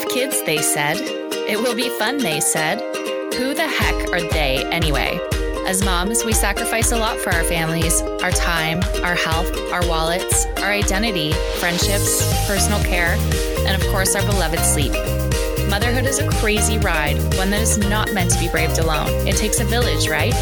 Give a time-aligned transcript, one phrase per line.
[0.00, 0.96] have kids, they said.
[1.48, 2.78] It will be fun, they said.
[3.34, 5.18] Who the heck are they anyway?
[5.66, 10.46] As moms, we sacrifice a lot for our families our time, our health, our wallets,
[10.58, 13.16] our identity, friendships, personal care,
[13.66, 14.92] and of course, our beloved sleep.
[15.68, 19.08] Motherhood is a crazy ride, one that is not meant to be braved alone.
[19.26, 20.34] It takes a village, right?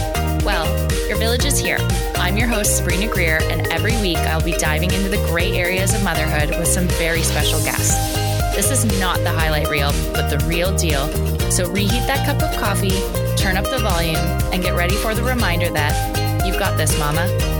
[0.44, 0.66] Well,
[1.08, 1.78] your village is here.
[2.16, 5.94] I'm your host, Sabrina Greer, and every week I'll be diving into the gray areas
[5.94, 8.27] of motherhood with some very special guests.
[8.58, 11.06] This is not the highlight reel, but the real deal.
[11.48, 12.90] So reheat that cup of coffee,
[13.36, 14.16] turn up the volume,
[14.52, 17.57] and get ready for the reminder that you've got this, mama.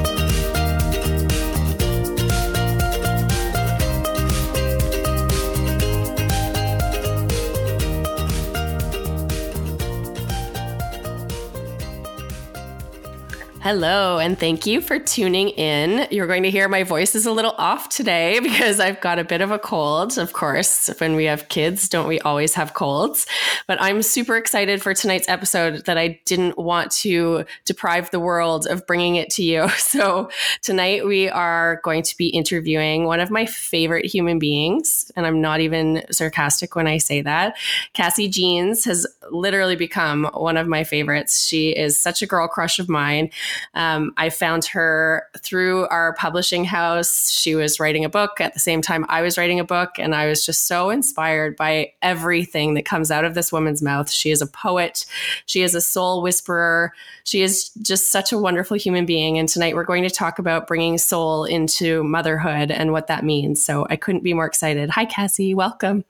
[13.69, 16.09] Hello, and thank you for tuning in.
[16.11, 19.25] You're going to hear my voice is a little off today because I've got a
[19.25, 20.17] bit of a cold.
[20.17, 23.27] Of course, when we have kids, don't we always have colds?
[23.67, 28.67] But I'm super excited for tonight's episode that I didn't want to deprive the world
[28.67, 29.69] of bringing it to you.
[29.89, 35.27] So, tonight we are going to be interviewing one of my favorite human beings, and
[35.27, 37.57] I'm not even sarcastic when I say that.
[37.95, 41.47] Cassie Jeans has literally become one of my favorites.
[41.47, 43.31] She is such a girl crush of mine.
[43.75, 47.31] Um, I found her through our publishing house.
[47.31, 50.15] She was writing a book at the same time I was writing a book, and
[50.15, 54.11] I was just so inspired by everything that comes out of this woman's mouth.
[54.11, 55.07] She is a poet,
[55.47, 56.93] she is a soul whisperer,
[57.25, 59.39] she is just such a wonderful human being.
[59.39, 63.63] And tonight we're going to talk about bringing soul into motherhood and what that means.
[63.65, 64.91] So I couldn't be more excited.
[64.91, 65.55] Hi, Cassie.
[65.55, 66.05] Welcome.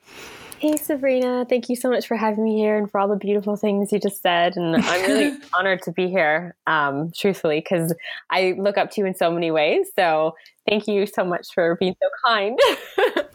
[0.61, 1.47] Hey, Sabrina.
[1.49, 4.01] Thank you so much for having me here and for all the beautiful things you
[4.01, 4.57] just said.
[4.57, 7.95] And I'm really honored to be here, um, truthfully, because
[8.31, 9.89] I look up to you in so many ways.
[9.95, 10.35] So
[10.69, 12.59] thank you so much for being so kind.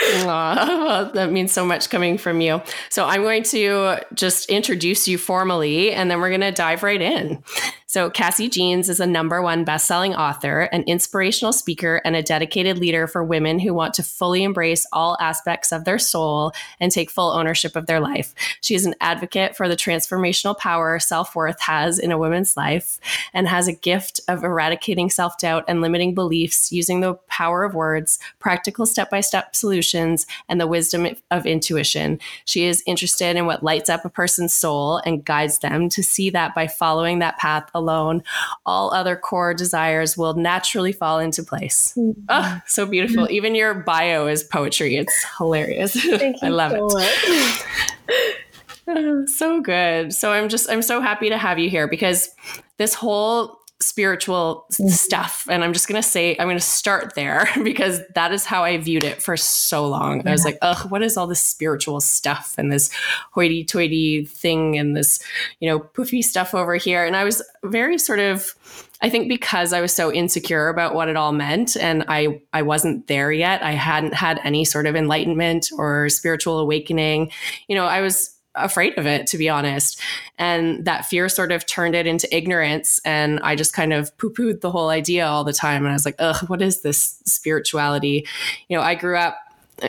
[0.00, 2.62] Aww, that means so much coming from you.
[2.90, 7.00] So I'm going to just introduce you formally and then we're going to dive right
[7.00, 7.42] in.
[7.92, 12.78] So, Cassie Jeans is a number one best-selling author, an inspirational speaker, and a dedicated
[12.78, 17.10] leader for women who want to fully embrace all aspects of their soul and take
[17.10, 18.34] full ownership of their life.
[18.62, 22.98] She is an advocate for the transformational power self-worth has in a woman's life
[23.34, 28.18] and has a gift of eradicating self-doubt and limiting beliefs using the power of words,
[28.38, 32.18] practical step-by-step solutions, and the wisdom of intuition.
[32.46, 36.30] She is interested in what lights up a person's soul and guides them to see
[36.30, 38.22] that by following that path alone,
[38.64, 41.94] all other core desires will naturally fall into place.
[41.96, 42.20] Mm-hmm.
[42.28, 43.24] Oh, so beautiful.
[43.24, 43.32] Mm-hmm.
[43.32, 44.96] Even your bio is poetry.
[44.96, 45.92] It's hilarious.
[46.00, 46.48] Thank you.
[46.48, 49.28] I love so it.
[49.36, 50.12] so good.
[50.12, 52.30] So I'm just I'm so happy to have you here because
[52.78, 54.88] this whole spiritual mm-hmm.
[54.88, 55.46] stuff.
[55.50, 58.64] And I'm just going to say, I'm going to start there because that is how
[58.64, 60.20] I viewed it for so long.
[60.20, 60.30] Yeah.
[60.30, 62.90] I was like, ugh, what is all this spiritual stuff and this
[63.32, 65.22] hoity toity thing and this,
[65.60, 67.04] you know, poofy stuff over here?
[67.04, 68.54] And I was very sort of,
[69.00, 72.62] I think because I was so insecure about what it all meant and I, I
[72.62, 77.32] wasn't there yet, I hadn't had any sort of enlightenment or spiritual awakening.
[77.68, 80.00] You know, I was afraid of it, to be honest.
[80.38, 83.00] And that fear sort of turned it into ignorance.
[83.04, 85.84] And I just kind of poo pooed the whole idea all the time.
[85.84, 88.26] And I was like, ugh, what is this spirituality?
[88.68, 89.36] You know, I grew up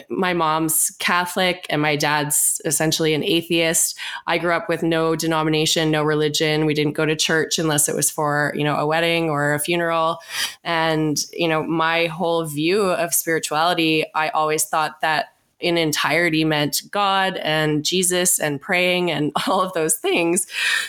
[0.10, 3.98] my mom's Catholic and my dad's essentially an atheist.
[4.26, 6.66] I grew up with no denomination, no religion.
[6.66, 9.60] We didn't go to church unless it was for, you know, a wedding or a
[9.60, 10.20] funeral.
[10.64, 15.28] And, you know, my whole view of spirituality, I always thought that
[15.64, 20.48] in entirety meant God and Jesus and praying and all of those things.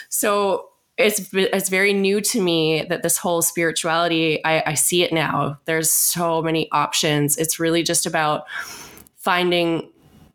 [0.08, 5.12] So it's it's very new to me that this whole spirituality I, I see it
[5.12, 5.58] now.
[5.64, 7.36] There's so many options.
[7.36, 8.44] It's really just about
[9.16, 9.90] finding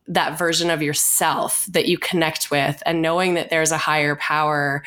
[0.09, 4.83] that version of yourself that you connect with and knowing that there's a higher power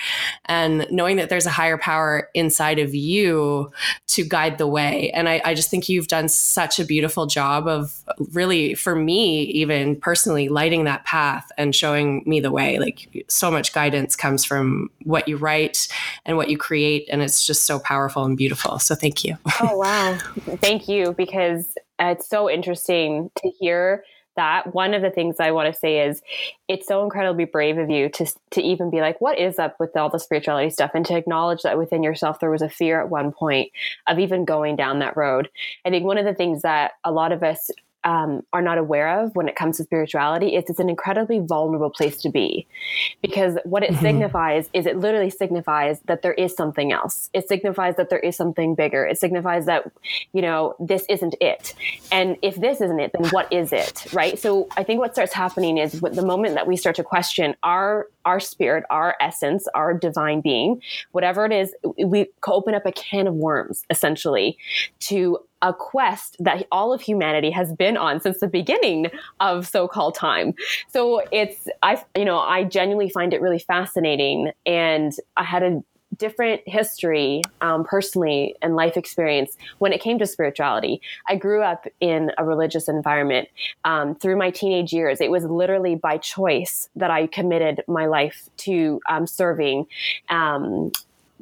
[0.47, 3.71] and knowing that there's a higher power inside of you
[4.09, 5.13] to guide the way.
[5.13, 8.03] And I, I, just think you've done such a beautiful job of
[8.33, 12.81] really, for me, even personally, lighting that path and showing me the way.
[12.81, 15.87] Like so much guidance comes from what you write
[16.27, 17.09] and what you create.
[17.13, 18.81] And it's just so powerful and beautiful.
[18.81, 19.37] So thank you.
[19.61, 20.19] Oh, wow.
[20.57, 21.13] thank you.
[21.17, 24.03] Because it's so interesting to hear
[24.37, 26.23] that one of the things I want to say is
[26.69, 29.97] it's so incredibly brave of you to to even be like, what is up with
[29.97, 33.11] all the spirituality stuff, and to acknowledge that within yourself there was a fear at
[33.11, 33.71] one point
[34.07, 35.49] of even going down that road.
[35.85, 37.71] I think one of the things that a lot of us
[38.05, 41.91] um, are not aware of when it comes to spirituality is it's an incredibly vulnerable
[41.91, 42.67] place to be.
[43.21, 44.01] Because what it mm-hmm.
[44.01, 47.31] signifies is it literally signifies that there is something else.
[47.33, 49.05] It signifies that there is something bigger.
[49.05, 49.91] It signifies that
[50.33, 51.75] you know this isn't it.
[52.11, 54.39] And if this isn't it then what is it right?
[54.39, 57.55] So i think what starts happening is with the moment that we start to question
[57.63, 60.81] our our spirit our essence our divine being
[61.13, 61.75] whatever it is
[62.05, 64.57] we open up a can of worms essentially
[65.01, 69.07] to a quest that all of humanity has been on since the beginning
[69.41, 70.55] of so-called time.
[70.89, 75.83] So it's I you know I genuinely find it really fascinating, and I had a
[76.19, 81.01] different history um, personally and life experience when it came to spirituality.
[81.29, 83.49] I grew up in a religious environment
[83.85, 85.21] um, through my teenage years.
[85.21, 89.87] It was literally by choice that I committed my life to um, serving
[90.29, 90.93] um,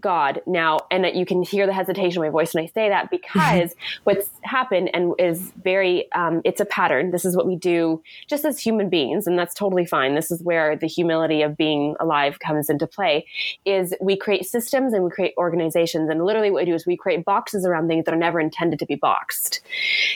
[0.01, 2.89] God now, and that you can hear the hesitation in my voice when I say
[2.89, 3.75] that because
[4.05, 7.11] what's happened and is very, um, it's a pattern.
[7.11, 10.15] This is what we do just as human beings, and that's totally fine.
[10.15, 13.27] This is where the humility of being alive comes into play.
[13.65, 16.97] Is we create systems and we create organizations, and literally what we do is we
[16.97, 19.61] create boxes around things that are never intended to be boxed.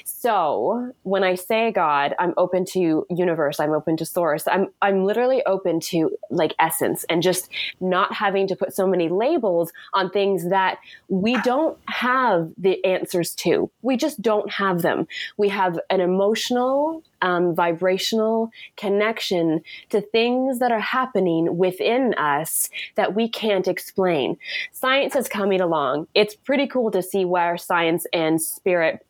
[0.04, 3.60] So when I say God, I'm open to universe.
[3.60, 4.46] I'm open to source.
[4.46, 7.48] I'm I'm literally open to like essence and just
[7.80, 10.78] not having to put so many labels on things that
[11.08, 13.70] we don't have the answers to.
[13.82, 15.06] We just don't have them.
[15.36, 23.14] We have an emotional, um, vibrational connection to things that are happening within us that
[23.14, 24.36] we can't explain.
[24.72, 26.06] Science is coming along.
[26.14, 29.04] It's pretty cool to see where science and spirit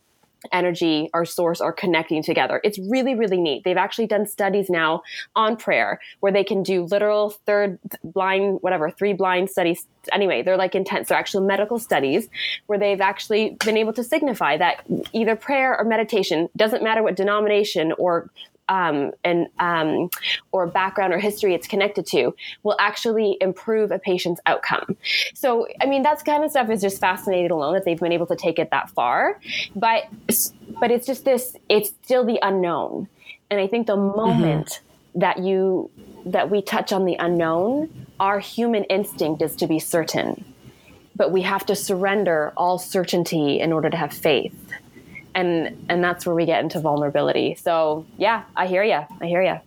[0.53, 2.61] energy, our source are connecting together.
[2.65, 3.65] It's really, really neat.
[3.65, 5.03] They've actually done studies now
[5.35, 9.87] on prayer where they can do literal third blind, whatever, three blind studies.
[10.13, 11.09] Anyway, they're like intense.
[11.09, 12.29] They're actual medical studies
[12.67, 17.17] where they've actually been able to signify that either prayer or meditation doesn't matter what
[17.17, 18.31] denomination or
[18.69, 20.11] um, and um,
[20.53, 24.97] or background or history it's connected to will actually improve a patient's outcome.
[25.35, 28.27] So, I mean, that's kind of stuff is just fascinating alone that they've been able
[28.27, 29.41] to take it that far.
[29.75, 30.05] But
[30.81, 31.57] but it's just this.
[31.69, 33.09] It's still the unknown,
[33.51, 34.17] and I think the mm-hmm.
[34.17, 35.21] moment mm-hmm.
[35.21, 35.91] that you
[36.27, 40.45] that we touch on the unknown, our human instinct is to be certain.
[41.17, 44.75] But we have to surrender all certainty in order to have faith
[45.35, 47.55] and and that's where we get into vulnerability.
[47.55, 49.01] So yeah, I hear you.
[49.21, 49.61] I hear you.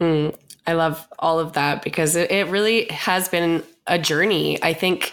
[0.00, 0.34] Mm,
[0.66, 4.62] I love all of that because it, it really has been a journey.
[4.62, 5.12] I think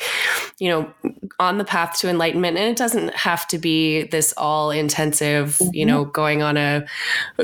[0.60, 0.94] you know,
[1.40, 2.58] on the path to enlightenment.
[2.58, 5.74] And it doesn't have to be this all intensive, mm-hmm.
[5.74, 6.86] you know, going on a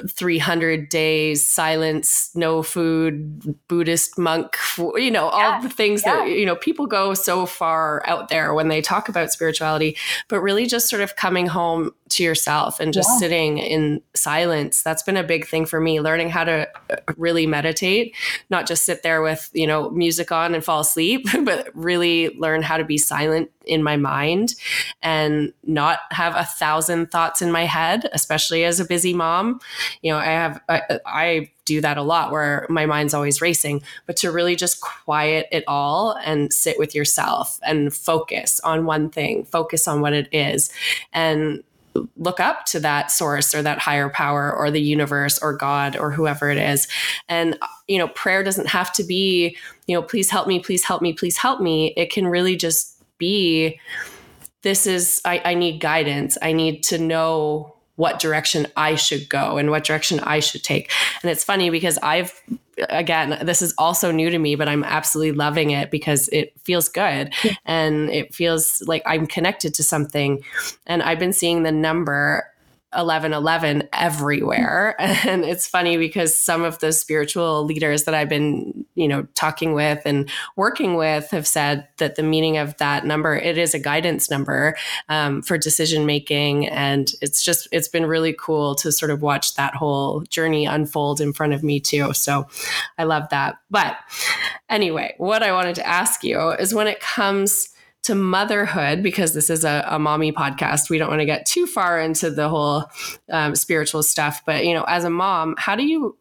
[0.07, 6.15] 300 days silence, no food, Buddhist monk, you know, all the things yeah.
[6.15, 9.95] that, you know, people go so far out there when they talk about spirituality,
[10.27, 13.17] but really just sort of coming home to yourself and just yeah.
[13.17, 14.83] sitting in silence.
[14.83, 18.13] That's been a big thing for me, learning how to uh, really meditate,
[18.49, 22.61] not just sit there with, you know, music on and fall asleep, but really learn
[22.61, 24.55] how to be silent in my mind
[25.01, 29.59] and not have a thousand thoughts in my head, especially as a busy mom.
[30.01, 33.81] You know, I have, I, I do that a lot where my mind's always racing,
[34.05, 39.09] but to really just quiet it all and sit with yourself and focus on one
[39.09, 40.71] thing, focus on what it is.
[41.11, 41.63] And
[42.17, 46.11] look up to that source or that higher power or the universe or God or
[46.11, 46.87] whoever it is.
[47.29, 51.01] And, you know, prayer doesn't have to be, you know, please help me, please help
[51.01, 51.93] me, please help me.
[51.95, 53.79] It can really just be
[54.63, 59.57] this is I, I need guidance i need to know what direction I should go
[59.57, 60.91] and what direction I should take.
[61.23, 62.33] And it's funny because I've,
[62.89, 66.89] again, this is also new to me, but I'm absolutely loving it because it feels
[66.89, 67.33] good
[67.65, 70.43] and it feels like I'm connected to something.
[70.85, 72.45] And I've been seeing the number
[72.95, 74.95] 1111 everywhere.
[75.25, 79.73] And it's funny because some of the spiritual leaders that I've been, you know, talking
[79.73, 83.79] with and working with have said that the meaning of that number, it is a
[83.79, 84.75] guidance number
[85.09, 86.67] um, for decision making.
[86.67, 91.21] And it's just, it's been really cool to sort of watch that whole journey unfold
[91.21, 92.13] in front of me too.
[92.13, 92.47] So
[92.97, 93.55] I love that.
[93.71, 93.97] But
[94.69, 97.74] anyway, what I wanted to ask you is when it comes
[98.05, 101.65] to motherhood, because this is a, a mommy podcast, we don't want to get too
[101.65, 102.85] far into the whole
[103.31, 104.43] um, spiritual stuff.
[104.45, 106.15] But you know, as a mom, how do you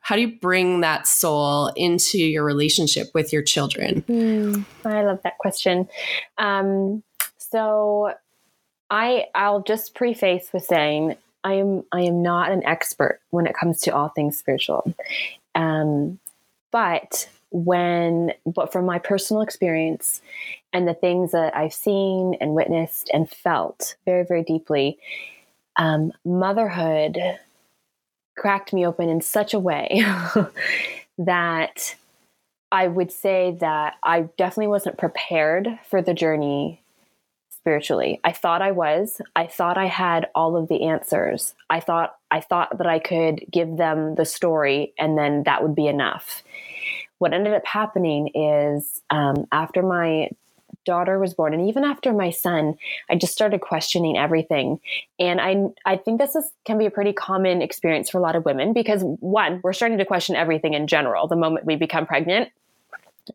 [0.00, 4.02] how do you bring that soul into your relationship with your children?
[4.08, 5.86] Mm, I love that question.
[6.38, 7.02] Um,
[7.36, 8.14] so
[8.88, 13.54] I I'll just preface with saying I am I am not an expert when it
[13.54, 14.94] comes to all things spiritual.
[15.54, 16.18] Um,
[16.70, 20.22] but when but from my personal experience
[20.72, 24.98] and the things that I've seen and witnessed and felt very, very deeply,
[25.76, 27.18] um, motherhood
[28.36, 30.02] cracked me open in such a way
[31.18, 31.96] that
[32.70, 36.82] I would say that I definitely wasn't prepared for the journey
[37.50, 38.20] spiritually.
[38.24, 39.20] I thought I was.
[39.34, 41.54] I thought I had all of the answers.
[41.68, 45.74] I thought I thought that I could give them the story and then that would
[45.74, 46.42] be enough.
[47.18, 50.30] What ended up happening is um, after my
[50.88, 52.74] daughter was born and even after my son
[53.10, 54.80] i just started questioning everything
[55.20, 55.54] and i
[55.84, 58.72] i think this is can be a pretty common experience for a lot of women
[58.72, 62.48] because one we're starting to question everything in general the moment we become pregnant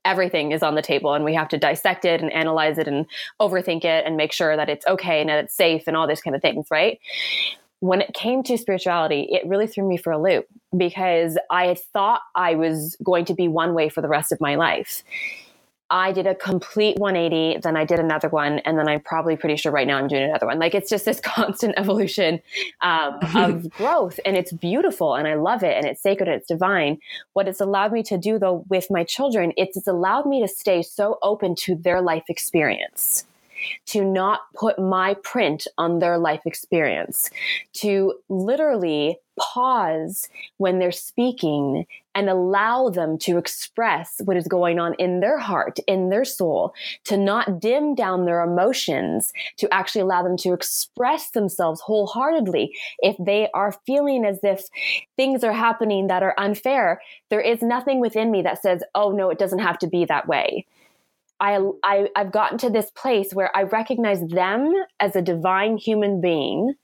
[0.06, 3.06] everything is on the table and we have to dissect it and analyze it and
[3.40, 6.22] overthink it and make sure that it's okay and that it's safe and all these
[6.22, 7.00] kind of things, right?
[7.80, 10.46] When it came to spirituality, it really threw me for a loop
[10.76, 14.56] because I thought I was going to be one way for the rest of my
[14.56, 15.04] life.
[15.90, 19.58] I did a complete 180, then I did another one, and then I'm probably pretty
[19.58, 20.60] sure right now I'm doing another one.
[20.60, 22.42] Like it's just this constant evolution
[22.82, 26.48] um, of growth, and it's beautiful, and I love it, and it's sacred, and it's
[26.48, 27.00] divine.
[27.34, 30.48] What it's allowed me to do, though, with my children, it's, it's allowed me to
[30.48, 33.26] stay so open to their life experience
[33.86, 37.30] to not put my print on their life experience,
[37.74, 44.94] to literally pause when they're speaking and allow them to express what is going on
[44.96, 46.74] in their heart, in their soul,
[47.06, 52.76] to not dim down their emotions, to actually allow them to express themselves wholeheartedly.
[53.00, 54.66] If they are feeling as if
[55.16, 59.30] things are happening that are unfair, there is nothing within me that says, oh no,
[59.30, 60.66] it doesn't have to be that way.
[61.40, 66.22] I, I, I've gotten to this place where I recognize them as a divine human
[66.22, 66.76] being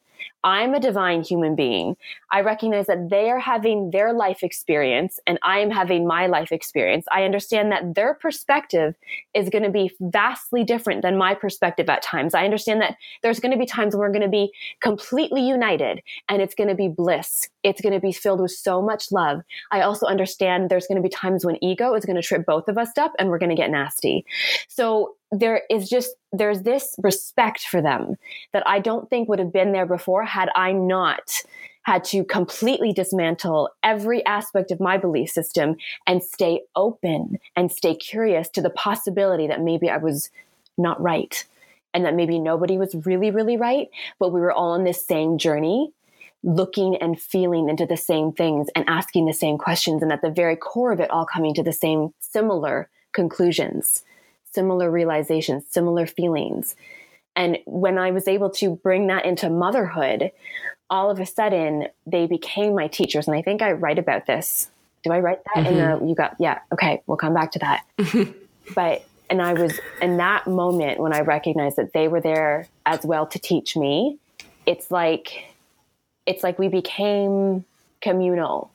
[0.43, 1.97] I'm a divine human being.
[2.31, 6.51] I recognize that they are having their life experience and I am having my life
[6.51, 7.05] experience.
[7.11, 8.95] I understand that their perspective
[9.33, 12.33] is going to be vastly different than my perspective at times.
[12.33, 16.01] I understand that there's going to be times when we're going to be completely united
[16.29, 17.49] and it's going to be bliss.
[17.69, 19.41] It's going to be filled with so much love.
[19.71, 22.67] I also understand there's going to be times when ego is going to trip both
[22.67, 24.25] of us up and we're going to get nasty.
[24.67, 28.15] So there is just there's this respect for them
[28.53, 31.43] that I don't think would have been there before had I not
[31.83, 35.75] had to completely dismantle every aspect of my belief system
[36.07, 40.29] and stay open and stay curious to the possibility that maybe I was
[40.77, 41.45] not right
[41.93, 45.37] and that maybe nobody was really really right but we were all on this same
[45.37, 45.91] journey
[46.43, 50.29] looking and feeling into the same things and asking the same questions and at the
[50.29, 54.03] very core of it all coming to the same similar conclusions
[54.51, 56.75] similar realizations, similar feelings.
[57.35, 60.31] And when I was able to bring that into motherhood,
[60.89, 63.27] all of a sudden they became my teachers.
[63.27, 64.69] And I think I write about this.
[65.03, 66.07] Do I write that in the, mm-hmm.
[66.07, 67.85] you got, yeah, okay, we'll come back to that.
[68.75, 73.05] but, and I was in that moment when I recognized that they were there as
[73.05, 74.17] well to teach me.
[74.65, 75.55] It's like,
[76.29, 77.65] it's like we became
[78.01, 78.71] communal,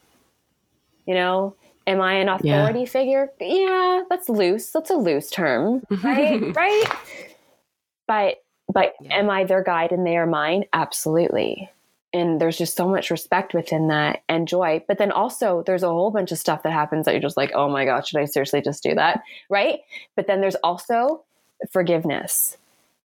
[1.06, 1.54] you know?
[1.86, 2.86] Am I an authority yeah.
[2.86, 3.28] figure?
[3.40, 4.70] Yeah, that's loose.
[4.70, 6.54] That's a loose term, right?
[6.56, 6.84] right?
[8.08, 8.42] But
[8.72, 10.64] but am I their guide and they are mine?
[10.72, 11.70] Absolutely.
[12.12, 14.82] And there's just so much respect within that and joy.
[14.88, 17.52] But then also there's a whole bunch of stuff that happens that you're just like,
[17.54, 19.22] oh my God, should I seriously just do that?
[19.50, 19.80] Right.
[20.16, 21.24] But then there's also
[21.70, 22.56] forgiveness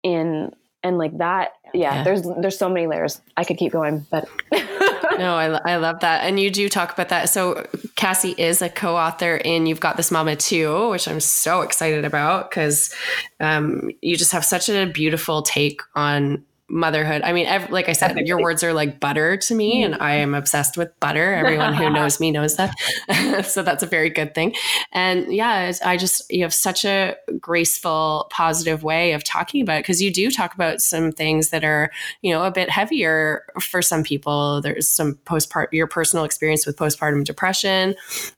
[0.01, 1.53] in and like that.
[1.73, 2.03] Yeah, yeah.
[2.03, 3.19] there's there's so many layers.
[3.35, 6.23] I could keep going, but no, I, I love that.
[6.23, 7.29] And you do talk about that.
[7.29, 12.05] So Cassie is a co-author in You've Got This Mama Too, which I'm so excited
[12.05, 12.93] about because
[13.39, 17.21] um, you just have such a beautiful take on motherhood.
[17.23, 19.93] I mean, every, like I said, your words are like butter to me, mm-hmm.
[19.93, 21.33] and I am obsessed with butter.
[21.33, 22.73] Everyone who knows me knows that.
[23.45, 24.55] so that's a very good thing.
[24.91, 29.83] And yeah, I just, you have such a graceful, positive way of talking about it
[29.83, 31.91] because you do talk about some things that are,
[32.21, 34.61] you know, a bit heavier for some people.
[34.61, 37.95] There's some postpartum, your personal experience with postpartum depression,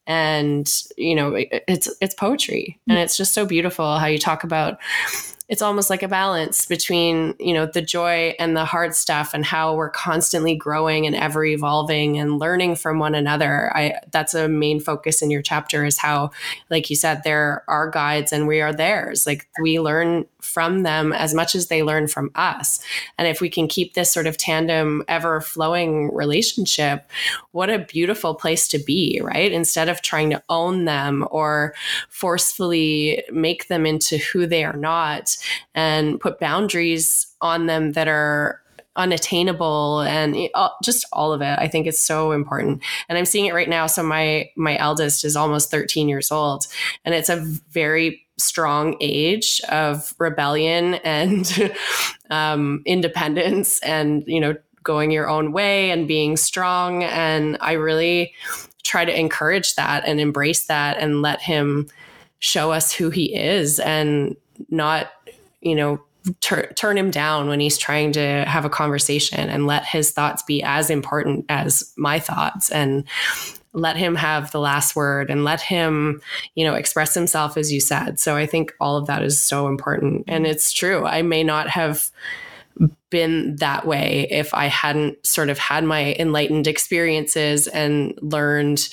[0.08, 2.79] and, you know, it's, it's poetry.
[2.88, 3.03] And mm.
[3.03, 4.79] it's just so beautiful how you talk about
[5.47, 9.45] it's almost like a balance between you know the joy and the hard stuff and
[9.45, 13.71] how we're constantly growing and ever evolving and learning from one another.
[13.75, 16.31] I that's a main focus in your chapter is how
[16.69, 19.27] like you said there are guides and we are theirs.
[19.27, 22.79] Like we learn from them as much as they learn from us.
[23.17, 27.09] And if we can keep this sort of tandem ever flowing relationship
[27.51, 29.51] what a beautiful place to be right?
[29.51, 31.73] Instead of trying to own them or
[32.09, 35.34] forcefully make them into who they are not
[35.73, 38.61] and put boundaries on them that are
[38.95, 40.49] unattainable and
[40.83, 41.59] just all of it.
[41.59, 42.81] I think it's so important.
[43.09, 43.87] And i'm seeing it right now.
[43.87, 46.67] So my my eldest is almost 13 years old
[47.03, 47.37] and it's a
[47.71, 51.73] very strong age of rebellion and
[52.29, 57.03] um, independence and you know going your own way and being strong.
[57.03, 58.33] And I really
[58.83, 61.87] try to encourage that and embrace that and let him
[62.39, 64.37] show us who he is and
[64.69, 65.12] not,
[65.62, 66.01] you know,
[66.41, 70.43] tur- turn him down when he's trying to have a conversation and let his thoughts
[70.43, 73.05] be as important as my thoughts and
[73.74, 76.21] let him have the last word and let him,
[76.55, 78.19] you know, express himself as you said.
[78.19, 80.24] So I think all of that is so important.
[80.27, 81.05] And it's true.
[81.05, 82.09] I may not have
[83.09, 88.89] been that way if I hadn't sort of had my enlightened experiences and learned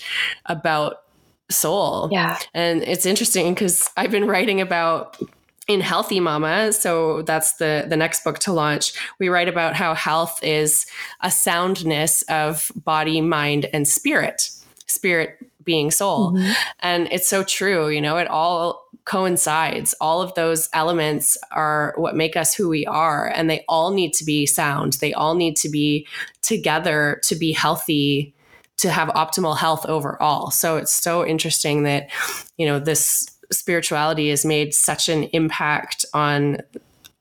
[0.47, 1.03] about
[1.51, 2.09] soul.
[2.11, 2.39] Yeah.
[2.55, 5.21] And it's interesting because I've been writing about
[5.69, 9.95] in healthy mama so that's the the next book to launch we write about how
[9.95, 10.87] health is
[11.21, 14.51] a soundness of body mind and spirit
[14.87, 16.33] spirit being soul.
[16.33, 16.53] Mm-hmm.
[16.81, 19.95] And it's so true, you know, it all coincides.
[20.01, 24.13] All of those elements are what make us who we are, and they all need
[24.15, 24.95] to be sound.
[24.95, 26.07] They all need to be
[26.43, 28.35] together to be healthy,
[28.79, 30.51] to have optimal health overall.
[30.51, 32.11] So it's so interesting that,
[32.57, 36.59] you know, this spirituality has made such an impact on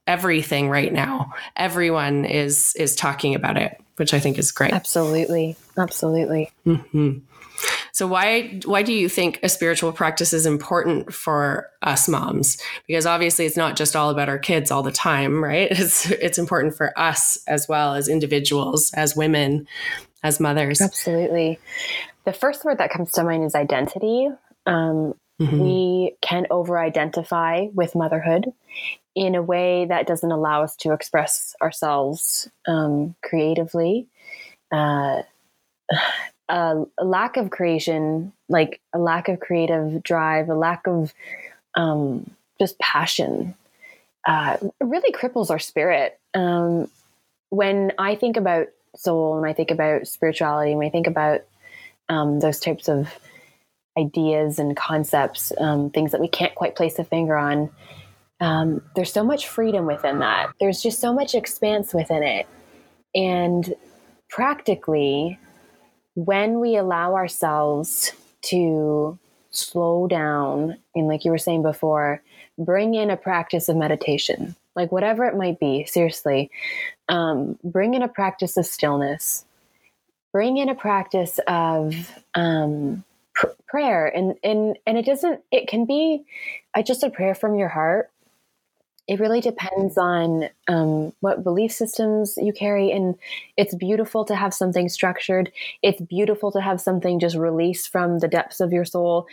[0.07, 1.33] everything right now.
[1.55, 4.73] Everyone is is talking about it, which I think is great.
[4.73, 6.51] Absolutely, absolutely.
[6.65, 7.19] Mm-hmm.
[7.93, 12.57] So why why do you think a spiritual practice is important for us moms?
[12.87, 15.69] Because obviously it's not just all about our kids all the time, right?
[15.81, 19.67] It's it's important for us as well as individuals, as women,
[20.23, 20.81] as mothers.
[20.81, 21.59] Absolutely.
[22.25, 24.29] The first word that comes to mind is identity.
[24.65, 25.59] Um, mm-hmm.
[25.59, 28.53] We can over identify with motherhood
[29.15, 34.07] in a way that doesn't allow us to express ourselves um, creatively.
[34.71, 35.23] Uh,
[36.49, 41.13] a, lack of creation, like a lack of creative drive, a lack of
[41.75, 42.29] um,
[42.59, 43.55] just passion,
[44.27, 46.19] uh, really cripples our spirit.
[46.33, 46.89] Um,
[47.49, 51.41] when I think about soul and I think about spirituality, when I think about
[52.09, 53.07] um, those types of
[53.97, 57.69] ideas and concepts, um, things that we can't quite place a finger on,
[58.39, 60.51] um, there's so much freedom within that.
[60.59, 62.47] There's just so much expanse within it.
[63.13, 63.73] And
[64.29, 65.37] practically,
[66.15, 68.11] when we allow ourselves
[68.43, 69.17] to
[69.51, 72.23] slow down and like you were saying before
[72.57, 76.49] bring in a practice of meditation like whatever it might be seriously
[77.09, 79.43] um, bring in a practice of stillness
[80.31, 81.93] bring in a practice of
[82.33, 86.23] um, pr- prayer and and and it doesn't it can be
[86.75, 88.11] uh, just a prayer from your heart
[89.07, 92.91] it really depends on um, what belief systems you carry.
[92.91, 93.15] And
[93.57, 95.51] it's beautiful to have something structured.
[95.81, 99.27] It's beautiful to have something just released from the depths of your soul.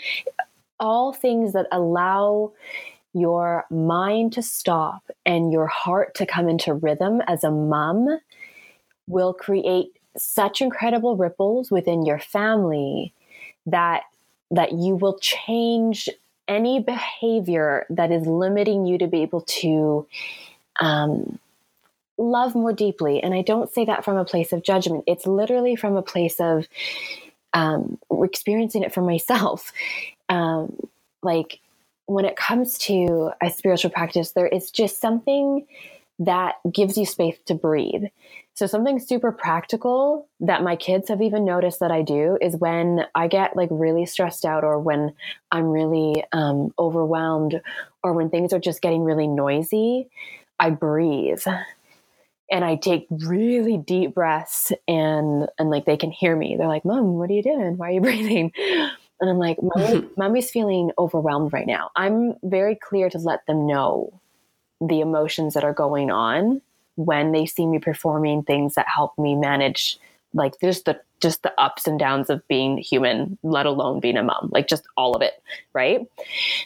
[0.81, 2.53] All things that allow
[3.13, 8.19] your mind to stop and your heart to come into rhythm as a mom
[9.07, 13.15] will create such incredible ripples within your family
[13.71, 14.03] that
[14.51, 16.09] that you will change
[16.47, 20.07] any behavior that is limiting you to be able to
[20.81, 21.39] um,
[22.17, 23.23] love more deeply.
[23.23, 26.41] And I don't say that from a place of judgment, it's literally from a place
[26.41, 26.67] of
[27.53, 29.73] um, experiencing it for myself.
[30.31, 30.77] Um,
[31.23, 31.61] like
[32.05, 35.67] when it comes to a spiritual practice, there is just something
[36.19, 38.05] that gives you space to breathe.
[38.59, 43.07] So, something super practical that my kids have even noticed that I do is when
[43.15, 45.15] I get like really stressed out, or when
[45.53, 47.63] I'm really um, overwhelmed,
[48.03, 50.09] or when things are just getting really noisy,
[50.59, 51.45] I breathe
[52.51, 56.57] and I take really deep breaths and and like they can hear me.
[56.57, 57.77] They're like, "Mom, what are you doing?
[57.77, 58.51] Why are you breathing?"
[59.21, 63.69] And I'm like, Mommy, "Mommy's feeling overwhelmed right now." I'm very clear to let them
[63.69, 64.21] know
[64.81, 66.61] the emotions that are going on
[66.99, 69.99] when they see me performing things that help me manage
[70.35, 74.23] like just the just the ups and downs of being human let alone being a
[74.23, 76.01] mom like just all of it right?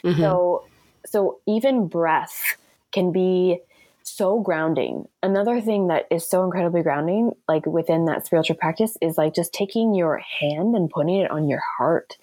[0.03, 0.19] Mm-hmm.
[0.19, 0.65] so
[1.05, 2.57] so even breath
[2.91, 3.59] can be
[4.03, 5.07] so grounding.
[5.21, 9.53] Another thing that is so incredibly grounding like within that spiritual practice is like just
[9.53, 12.17] taking your hand and putting it on your heart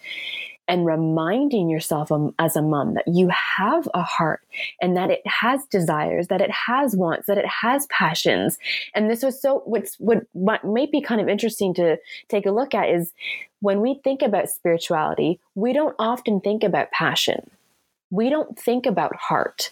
[0.71, 3.29] and reminding yourself um, as a mom that you
[3.59, 4.41] have a heart
[4.81, 8.57] and that it has desires, that it has wants, that it has passions.
[8.95, 12.53] And this was so, what's, what, what might be kind of interesting to take a
[12.53, 13.13] look at is
[13.59, 17.51] when we think about spirituality, we don't often think about passion.
[18.11, 19.71] We don't think about heart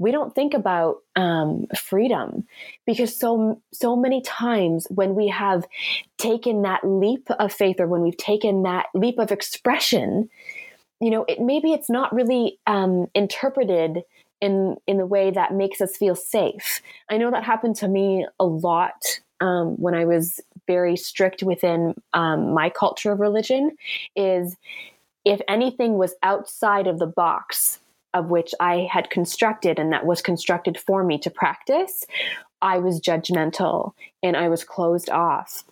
[0.00, 2.46] we don't think about um, freedom
[2.86, 5.64] because so so many times when we have
[6.18, 10.28] taken that leap of faith or when we've taken that leap of expression
[11.00, 14.02] you know it maybe it's not really um, interpreted
[14.40, 16.80] in in the way that makes us feel safe.
[17.08, 21.94] I know that happened to me a lot um, when I was very strict within
[22.12, 23.76] um, my culture of religion
[24.16, 24.56] is
[25.24, 27.79] if anything was outside of the box
[28.14, 32.04] of which I had constructed and that was constructed for me to practice,
[32.62, 33.92] I was judgmental
[34.22, 35.64] and I was closed off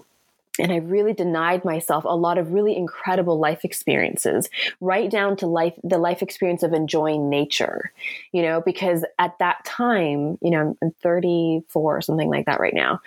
[0.58, 4.48] and I really denied myself a lot of really incredible life experiences,
[4.80, 7.92] right down to life, the life experience of enjoying nature,
[8.32, 12.74] you know, because at that time, you know, I'm 34 or something like that right
[12.74, 13.00] now.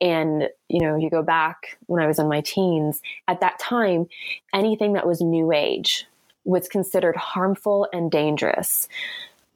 [0.00, 4.06] And, you know, you go back when I was in my teens, at that time,
[4.54, 6.06] anything that was new age
[6.44, 8.88] was considered harmful and dangerous.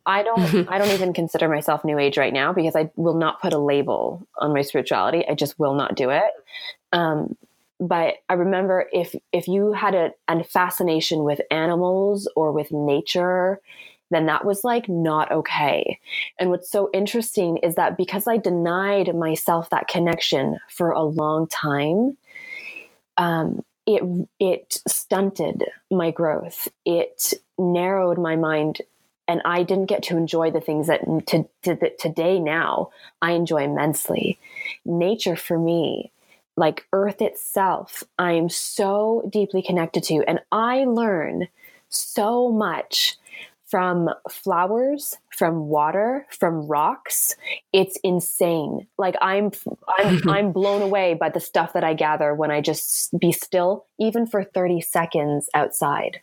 [0.07, 3.41] I don't I don't even consider myself new age right now because I will not
[3.41, 5.25] put a label on my spirituality.
[5.29, 6.31] I just will not do it.
[6.93, 7.37] Um,
[7.81, 13.61] but I remember if if you had a, a fascination with animals or with nature,
[14.11, 16.01] then that was like not okay.
[16.39, 21.47] And what's so interesting is that because I denied myself that connection for a long
[21.47, 22.17] time,
[23.17, 26.69] um, it it stunted my growth.
[26.85, 28.83] It narrowed my mind
[29.27, 32.91] and I didn't get to enjoy the things that to, to, today now
[33.23, 34.39] I enjoy immensely.
[34.85, 36.13] Nature for me
[36.57, 40.25] like earth itself, I am so deeply connected to.
[40.27, 41.49] And I learn
[41.89, 43.17] so much
[43.69, 47.37] from flowers, from water, from rocks.
[47.73, 48.87] It's insane.
[48.97, 49.53] Like I'm
[49.99, 53.85] I'm I'm blown away by the stuff that I gather when I just be still
[53.99, 56.21] even for 30 seconds outside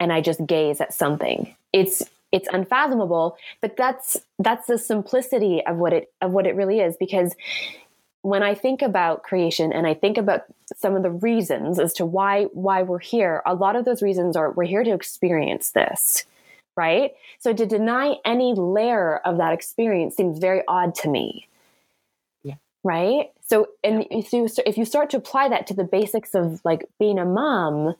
[0.00, 1.54] and I just gaze at something.
[1.72, 6.80] It's it's unfathomable, but that's that's the simplicity of what it of what it really
[6.80, 7.34] is because
[8.22, 12.06] when I think about creation and I think about some of the reasons as to
[12.06, 16.24] why why we're here, a lot of those reasons are we're here to experience this,
[16.76, 17.12] right?
[17.38, 21.48] So to deny any layer of that experience seems very odd to me.
[22.42, 22.54] Yeah.
[22.84, 23.30] Right?
[23.48, 26.84] So and if you if you start to apply that to the basics of like
[26.98, 27.94] being a mom,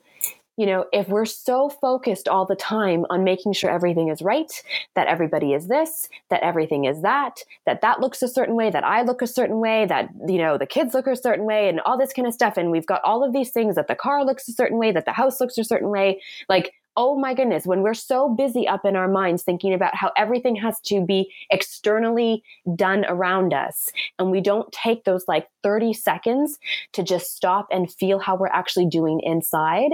[0.57, 4.51] you know, if we're so focused all the time on making sure everything is right,
[4.95, 8.83] that everybody is this, that everything is that, that that looks a certain way, that
[8.83, 11.79] I look a certain way, that, you know, the kids look a certain way, and
[11.81, 12.57] all this kind of stuff.
[12.57, 15.05] And we've got all of these things that the car looks a certain way, that
[15.05, 16.21] the house looks a certain way.
[16.49, 20.11] Like, oh my goodness, when we're so busy up in our minds thinking about how
[20.17, 22.43] everything has to be externally
[22.75, 26.57] done around us, and we don't take those like 30 seconds
[26.93, 29.91] to just stop and feel how we're actually doing inside,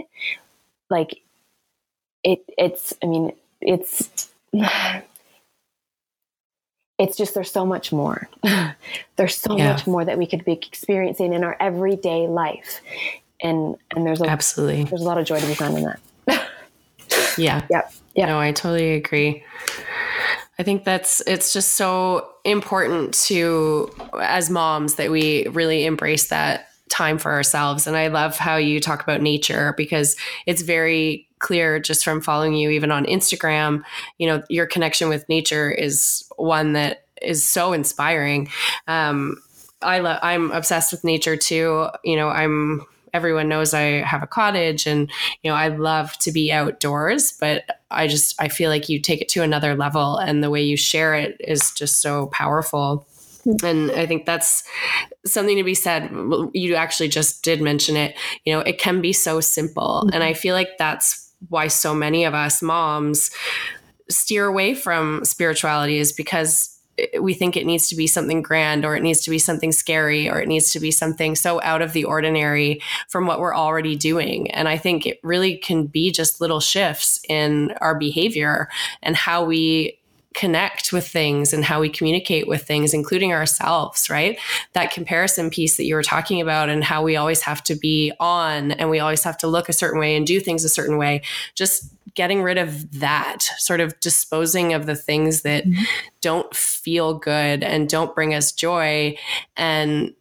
[0.89, 1.19] like
[2.23, 4.31] it it's i mean it's
[6.97, 8.29] it's just there's so much more.
[9.15, 9.73] There's so yeah.
[9.73, 12.81] much more that we could be experiencing in our everyday life
[13.41, 14.83] and and there's a, absolutely.
[14.85, 15.99] there's a lot of joy to be found in that
[17.37, 19.43] yeah yeah yeah no i totally agree
[20.59, 23.89] I think that's it's just so important to
[24.21, 27.87] as moms that we really embrace that time for ourselves.
[27.87, 30.15] And I love how you talk about nature because
[30.45, 33.83] it's very clear just from following you even on Instagram,
[34.19, 38.49] you know, your connection with nature is one that is so inspiring.
[38.87, 39.41] Um,
[39.81, 41.87] I love, I'm obsessed with nature too.
[42.03, 45.09] You know, I'm, everyone knows I have a cottage and,
[45.43, 49.21] you know, I love to be outdoors, but I just, I feel like you take
[49.21, 53.07] it to another level and the way you share it is just so powerful.
[53.63, 54.63] And I think that's
[55.25, 56.09] something to be said.
[56.53, 58.15] You actually just did mention it.
[58.45, 60.03] You know, it can be so simple.
[60.05, 60.13] Mm-hmm.
[60.13, 63.31] And I feel like that's why so many of us moms
[64.09, 68.85] steer away from spirituality is because Eh, we think it needs to be something grand
[68.85, 71.81] or it needs to be something scary or it needs to be something so out
[71.81, 74.49] of the ordinary from what we're already doing.
[74.51, 78.69] And I think it really can be just little shifts in our behavior
[79.01, 79.99] and how we
[80.33, 84.39] connect with things and how we communicate with things, including ourselves, right?
[84.73, 88.11] That comparison piece that you were talking about and how we always have to be
[88.19, 90.97] on and we always have to look a certain way and do things a certain
[90.97, 91.21] way.
[91.53, 95.83] Just getting rid of that, sort of disposing of the things that mm-hmm.
[96.21, 99.17] don't feel good and don't bring us joy
[99.57, 100.13] and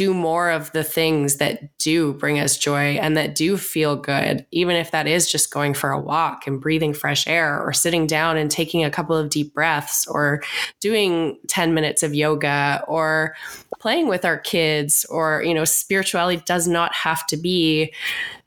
[0.00, 4.46] do more of the things that do bring us joy and that do feel good,
[4.50, 8.06] even if that is just going for a walk and breathing fresh air or sitting
[8.06, 10.42] down and taking a couple of deep breaths or
[10.80, 13.34] doing 10 minutes of yoga or
[13.78, 17.92] playing with our kids or, you know, spirituality does not have to be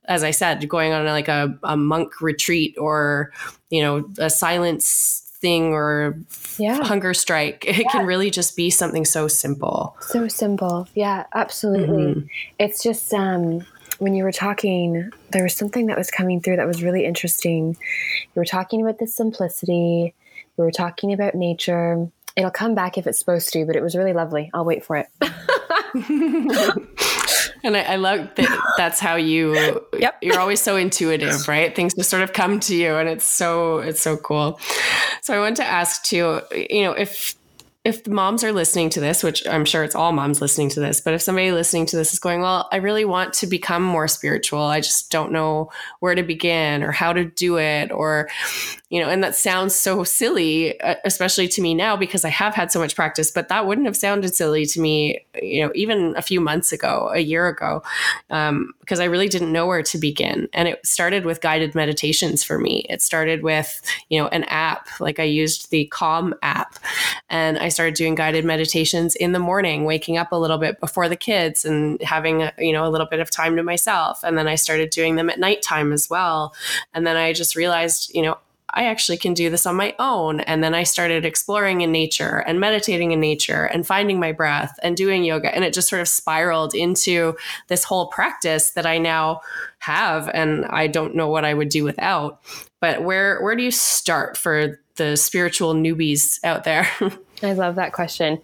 [0.06, 3.32] as I said, going on like a, a monk retreat or,
[3.70, 6.18] you know, a silence thing or
[6.58, 6.84] yeah.
[6.84, 7.66] hunger strike.
[7.66, 7.92] It yeah.
[7.92, 9.96] can really just be something so simple.
[10.02, 10.88] So simple.
[10.96, 12.16] Yeah, absolutely.
[12.16, 12.28] Mm-hmm.
[12.60, 13.66] It's just um,
[14.00, 17.78] when you were talking, there was something that was coming through that was really interesting.
[18.36, 20.14] You were talking about the simplicity,
[20.58, 22.10] we were talking about nature.
[22.36, 24.50] It'll come back if it's supposed to, but it was really lovely.
[24.54, 25.08] I'll wait for it.
[27.64, 30.18] and I, I, love that that's how you yep.
[30.22, 31.76] you're always so intuitive, right?
[31.76, 34.60] Things just sort of come to you and it's so it's so cool.
[35.22, 37.36] So I want to ask too, you know, if
[37.86, 41.02] if moms are listening to this, which I'm sure it's all moms listening to this,
[41.02, 44.08] but if somebody listening to this is going, well, I really want to become more
[44.08, 44.62] spiritual.
[44.62, 45.70] I just don't know
[46.00, 48.30] where to begin or how to do it or
[48.94, 52.54] you know, and that sounds so silly, uh, especially to me now because I have
[52.54, 56.14] had so much practice, but that wouldn't have sounded silly to me, you know, even
[56.16, 57.82] a few months ago, a year ago,
[58.30, 60.50] um, because I really didn't know where to begin.
[60.52, 62.86] And it started with guided meditations for me.
[62.90, 66.80] It started with, you know, an app, like I used the Calm app,
[67.30, 71.08] and I started doing guided meditations in the morning, waking up a little bit before
[71.08, 74.22] the kids and having, you know, a little bit of time to myself.
[74.22, 76.54] And then I started doing them at nighttime as well.
[76.94, 78.38] And then I just realized, you know,
[78.74, 80.40] I actually can do this on my own.
[80.42, 84.78] And then I started exploring in nature and meditating in nature and finding my breath
[84.82, 85.54] and doing yoga.
[85.54, 87.36] And it just sort of spiraled into
[87.68, 89.42] this whole practice that I now
[89.80, 90.30] have.
[90.34, 92.42] And I don't know what I would do without.
[92.82, 96.88] But where where do you start for the spiritual newbies out there?
[97.44, 98.42] I love that question.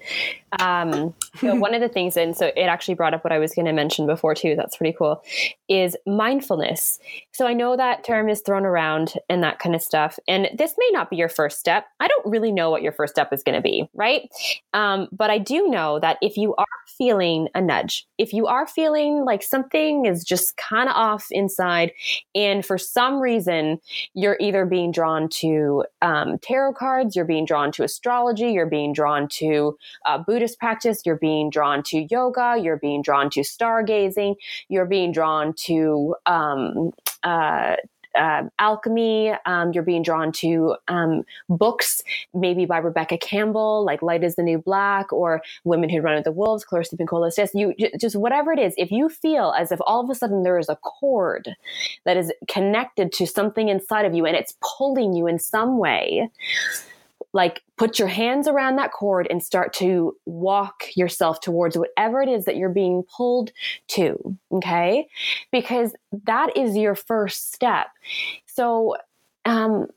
[0.59, 3.53] Um, so one of the things, and so it actually brought up what I was
[3.53, 4.55] going to mention before too.
[4.55, 5.23] That's pretty cool.
[5.67, 6.99] Is mindfulness.
[7.31, 10.75] So I know that term is thrown around and that kind of stuff, and this
[10.77, 11.85] may not be your first step.
[11.99, 14.29] I don't really know what your first step is going to be, right?
[14.73, 16.65] Um, but I do know that if you are
[16.97, 21.91] feeling a nudge, if you are feeling like something is just kind of off inside,
[22.33, 23.79] and for some reason
[24.13, 28.93] you're either being drawn to um, tarot cards, you're being drawn to astrology, you're being
[28.93, 34.35] drawn to uh, Buddhist practice, you're being drawn to yoga, you're being drawn to stargazing,
[34.69, 36.91] you're being drawn to um,
[37.23, 37.75] uh,
[38.15, 39.33] uh, alchemy.
[39.45, 44.43] Um, you're being drawn to um, books, maybe by Rebecca Campbell, like Light is the
[44.43, 47.35] New Black, or Women Who Run with the Wolves, Clarissa Pinkola.
[47.35, 48.73] Just you, just whatever it is.
[48.77, 51.49] If you feel as if all of a sudden there is a cord
[52.05, 56.29] that is connected to something inside of you and it's pulling you in some way,
[57.33, 62.29] like put your hands around that cord and start to walk yourself towards whatever it
[62.29, 63.51] is that you're being pulled
[63.87, 64.37] to.
[64.51, 65.07] Okay.
[65.51, 65.93] Because
[66.25, 67.87] that is your first step.
[68.47, 68.95] So,
[69.45, 69.87] um,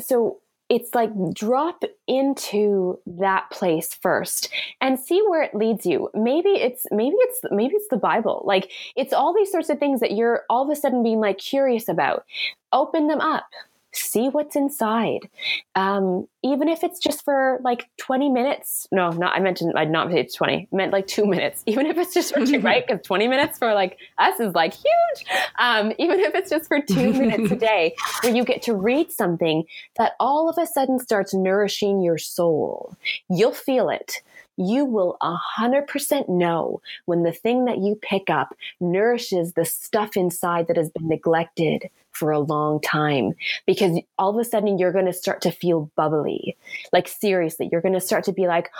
[0.00, 0.38] so
[0.70, 4.48] it's like drop into that place first
[4.80, 8.70] and see where it leads you maybe it's maybe it's maybe it's the bible like
[8.96, 11.88] it's all these sorts of things that you're all of a sudden being like curious
[11.88, 12.24] about
[12.72, 13.46] open them up
[13.92, 15.28] see what's inside.
[15.74, 18.86] Um, even if it's just for like 20 minutes.
[18.92, 21.62] No, not, I mentioned, I'd not say 20, I meant like two minutes.
[21.66, 22.84] Even if it's just for two, right?
[22.90, 25.26] Because 20 minutes for like us is like huge.
[25.58, 29.12] Um, even if it's just for two minutes a day where you get to read
[29.12, 29.64] something
[29.96, 32.96] that all of a sudden starts nourishing your soul,
[33.28, 34.22] you'll feel it
[34.60, 40.68] you will 100% know when the thing that you pick up nourishes the stuff inside
[40.68, 43.32] that has been neglected for a long time
[43.66, 46.56] because all of a sudden you're going to start to feel bubbly.
[46.92, 48.70] Like, seriously, you're going to start to be like,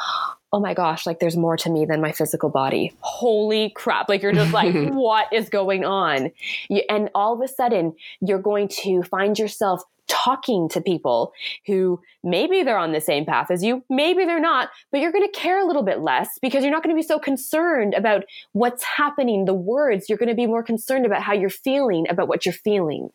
[0.52, 2.92] oh my gosh, like there's more to me than my physical body.
[3.00, 4.08] Holy crap.
[4.08, 6.32] Like, you're just like, what is going on?
[6.68, 11.32] You, and all of a sudden, you're going to find yourself talking to people
[11.66, 15.26] who maybe they're on the same path as you, maybe they're not, but you're going
[15.26, 18.24] to care a little bit less because you're not going to be so concerned about
[18.52, 20.08] what's happening, the words.
[20.08, 23.10] You're going to be more concerned about how you're feeling about what you're feeling.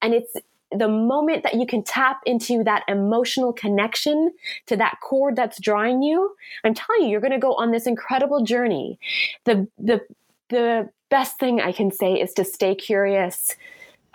[0.00, 0.32] And it's,
[0.70, 4.34] the moment that you can tap into that emotional connection
[4.66, 7.86] to that cord that's drawing you, I'm telling you, you're going to go on this
[7.86, 8.98] incredible journey.
[9.44, 10.02] The, the,
[10.50, 13.56] the best thing I can say is to stay curious,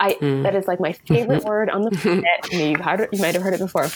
[0.00, 0.42] I mm.
[0.42, 2.24] that is like my favorite word on the planet.
[2.52, 3.88] you've heard, you might have heard it before,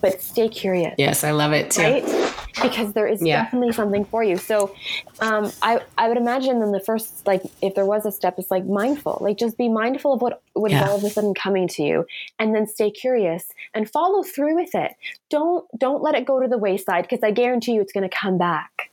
[0.00, 0.94] but stay curious.
[0.98, 1.82] Yes, I love it too.
[1.82, 2.34] Right?
[2.62, 3.44] Because there is yeah.
[3.44, 4.36] definitely something for you.
[4.36, 4.74] So,
[5.20, 8.50] um, I I would imagine then the first like if there was a step, it's
[8.50, 9.18] like mindful.
[9.20, 10.82] Like just be mindful of what what yeah.
[10.82, 12.06] is all of a sudden coming to you,
[12.38, 14.92] and then stay curious and follow through with it.
[15.30, 18.16] Don't don't let it go to the wayside because I guarantee you it's going to
[18.16, 18.90] come back.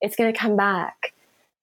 [0.00, 1.12] It's going to come back.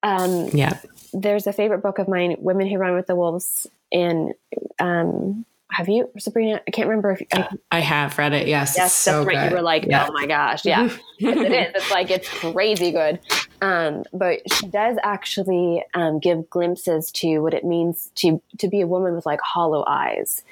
[0.01, 0.79] Um, yeah.
[1.13, 4.33] There's a favorite book of mine, Women Who Run with the Wolves and
[4.79, 6.61] um, have you, Sabrina?
[6.67, 8.47] I can't remember if I, I have read it.
[8.47, 9.43] Yes, yes, so that's right.
[9.43, 9.49] Good.
[9.51, 10.07] You were like, yeah.
[10.07, 11.71] oh my gosh, yeah, it is.
[11.75, 13.19] It's like it's crazy good.
[13.61, 18.81] Um, but she does actually um, give glimpses to what it means to to be
[18.81, 20.43] a woman with like hollow eyes,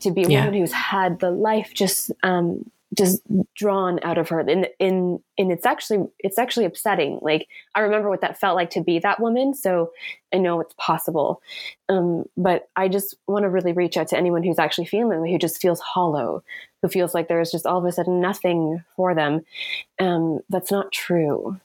[0.00, 0.44] to be a yeah.
[0.44, 3.22] woman who's had the life just um, just
[3.54, 4.40] drawn out of her.
[4.40, 7.20] And in and it's actually it's actually upsetting.
[7.22, 9.92] Like i remember what that felt like to be that woman so
[10.34, 11.40] i know it's possible.
[11.88, 15.38] Um, but i just want to really reach out to anyone who's actually feeling who
[15.38, 16.42] just feels hollow
[16.82, 19.42] who feels like there's just all of a sudden nothing for them.
[19.98, 21.58] Um, that's not true.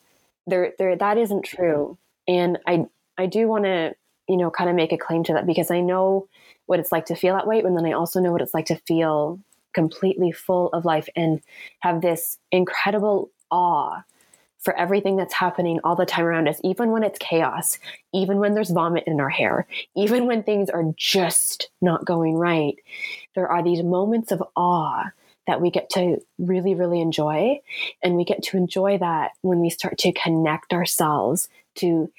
[0.48, 1.98] There there that isn't true.
[2.28, 2.86] And i
[3.18, 3.96] i do want to
[4.30, 6.28] you know kind of make a claim to that because i know
[6.66, 8.66] what it's like to feel that way and then i also know what it's like
[8.66, 9.40] to feel
[9.74, 11.42] completely full of life and
[11.80, 14.04] have this incredible awe
[14.60, 17.78] for everything that's happening all the time around us, even when it's chaos,
[18.14, 22.76] even when there's vomit in our hair, even when things are just not going right.
[23.36, 25.12] There are these moments of awe
[25.48, 27.60] that we get to really, really enjoy.
[28.02, 32.10] And we get to enjoy that when we start to connect ourselves to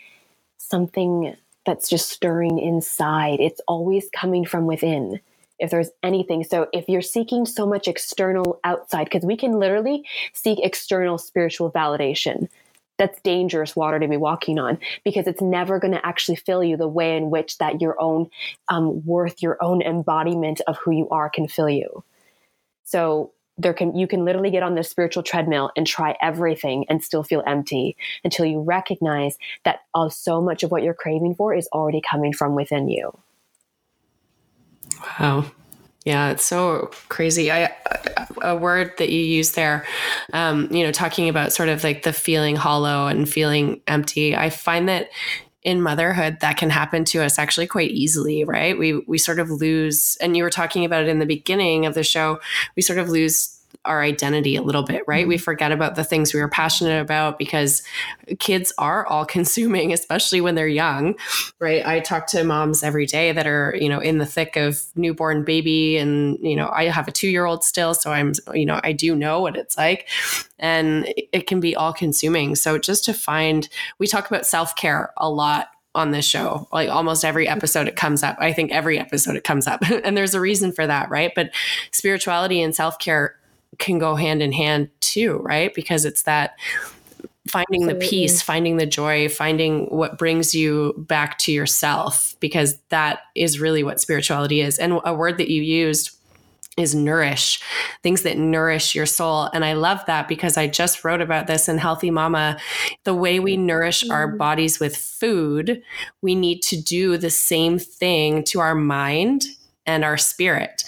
[0.59, 3.41] something that's just stirring inside.
[3.41, 5.21] It's always coming from within
[5.59, 6.45] if there's anything.
[6.45, 11.71] So if you're seeking so much external outside, because we can literally seek external spiritual
[11.71, 12.49] validation.
[12.97, 16.77] That's dangerous water to be walking on because it's never going to actually fill you
[16.77, 18.31] the way in which that your own
[18.69, 22.05] um, worth, your own embodiment of who you are can fill you.
[22.85, 27.03] So there can you can literally get on this spiritual treadmill and try everything and
[27.03, 31.55] still feel empty until you recognize that uh, so much of what you're craving for
[31.55, 33.17] is already coming from within you.
[35.05, 35.45] Wow.
[36.05, 37.51] Yeah, it's so crazy.
[37.51, 37.75] I
[38.43, 39.87] a word that you use there,
[40.35, 44.37] um, you know, talking about sort of like the feeling hollow and feeling empty.
[44.37, 45.09] I find that
[45.63, 48.79] in motherhood that can happen to us actually quite easily, right?
[48.79, 51.95] We we sort of lose, and you were talking about it in the beginning of
[51.95, 52.39] the show.
[52.77, 53.54] We sort of lose
[53.85, 55.27] our identity a little bit, right?
[55.27, 55.43] We mm-hmm.
[55.43, 57.83] forget about the things we were passionate about because
[58.39, 61.17] kids are all consuming, especially when they're young,
[61.59, 61.85] right?
[61.87, 65.45] I talk to moms every day that are, you know, in the thick of newborn
[65.45, 65.97] baby.
[65.97, 67.95] And, you know, I have a two year old still.
[67.95, 70.09] So I'm, you know, I do know what it's like.
[70.59, 72.55] And it can be all consuming.
[72.55, 76.69] So just to find, we talk about self care a lot on this show.
[76.73, 78.37] Like almost every episode it comes up.
[78.41, 79.83] I think every episode it comes up.
[80.05, 81.33] and there's a reason for that, right?
[81.35, 81.51] But
[81.93, 83.37] spirituality and self-care
[83.79, 85.75] can go hand in hand too, right?
[85.75, 86.57] Because it's that
[87.49, 88.07] finding Absolutely.
[88.07, 93.61] the peace, finding the joy, finding what brings you back to yourself, because that is
[93.61, 94.79] really what spirituality is.
[94.79, 96.17] And a word that you used
[96.77, 97.61] is nourish,
[98.03, 99.49] things that nourish your soul.
[99.53, 102.59] And I love that because I just wrote about this in Healthy Mama.
[103.05, 104.13] The way we nourish mm-hmm.
[104.13, 105.83] our bodies with food,
[106.21, 109.45] we need to do the same thing to our mind
[109.87, 110.83] and our spirit,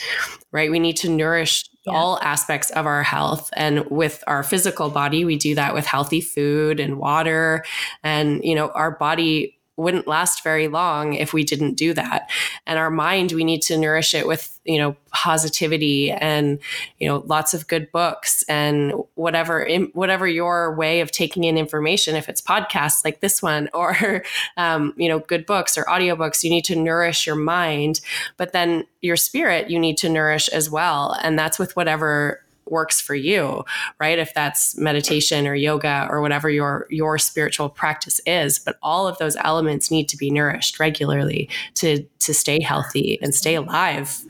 [0.51, 0.71] right?
[0.71, 1.93] We need to nourish yeah.
[1.93, 3.51] all aspects of our health.
[3.55, 7.65] And with our physical body, we do that with healthy food and water.
[8.03, 12.31] And, you know, our body wouldn't last very long if we didn't do that.
[12.67, 16.59] And our mind, we need to nourish it with, you know, positivity and,
[16.99, 22.17] you know, lots of good books and whatever, whatever your way of taking in information,
[22.17, 24.23] if it's podcasts like this one or,
[24.57, 28.01] um, you know, good books or audiobooks, you need to nourish your mind,
[28.37, 31.17] but then your spirit, you need to nourish as well.
[31.23, 33.65] And that's with whatever works for you,
[34.01, 34.19] right?
[34.19, 39.19] If that's meditation or yoga or whatever your your spiritual practice is, but all of
[39.19, 44.23] those elements need to be nourished regularly to to stay healthy and stay alive.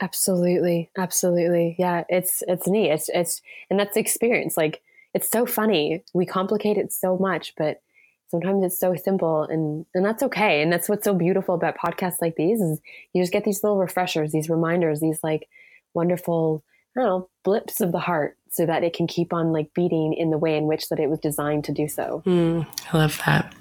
[0.00, 0.90] Absolutely.
[0.98, 1.76] Absolutely.
[1.78, 2.90] Yeah, it's it's neat.
[2.90, 3.40] It's it's
[3.70, 4.56] and that's experience.
[4.56, 4.82] Like
[5.14, 6.02] it's so funny.
[6.12, 7.80] We complicate it so much, but
[8.28, 10.60] sometimes it's so simple and and that's okay.
[10.60, 12.80] And that's what's so beautiful about podcasts like these is
[13.12, 15.48] you just get these little refreshers, these reminders, these like
[15.94, 16.64] wonderful
[16.96, 20.12] I don't know, blips of the heart so that it can keep on like beating
[20.12, 22.22] in the way in which that it was designed to do so.
[22.26, 23.54] Mm, I love that.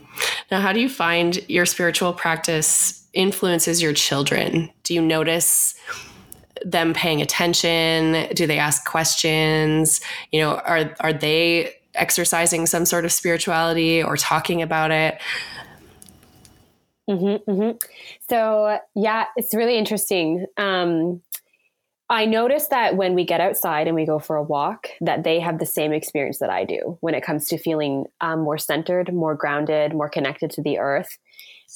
[0.51, 4.69] Now, how do you find your spiritual practice influences your children?
[4.83, 5.75] Do you notice
[6.65, 8.27] them paying attention?
[8.33, 10.01] Do they ask questions?
[10.31, 15.19] You know, are are they exercising some sort of spirituality or talking about it?
[17.09, 17.77] Mm-hmm, mm-hmm.
[18.29, 20.45] So yeah, it's really interesting.
[20.57, 21.21] Um,
[22.11, 25.39] I notice that when we get outside and we go for a walk, that they
[25.39, 29.13] have the same experience that I do when it comes to feeling um, more centered,
[29.13, 31.17] more grounded, more connected to the earth.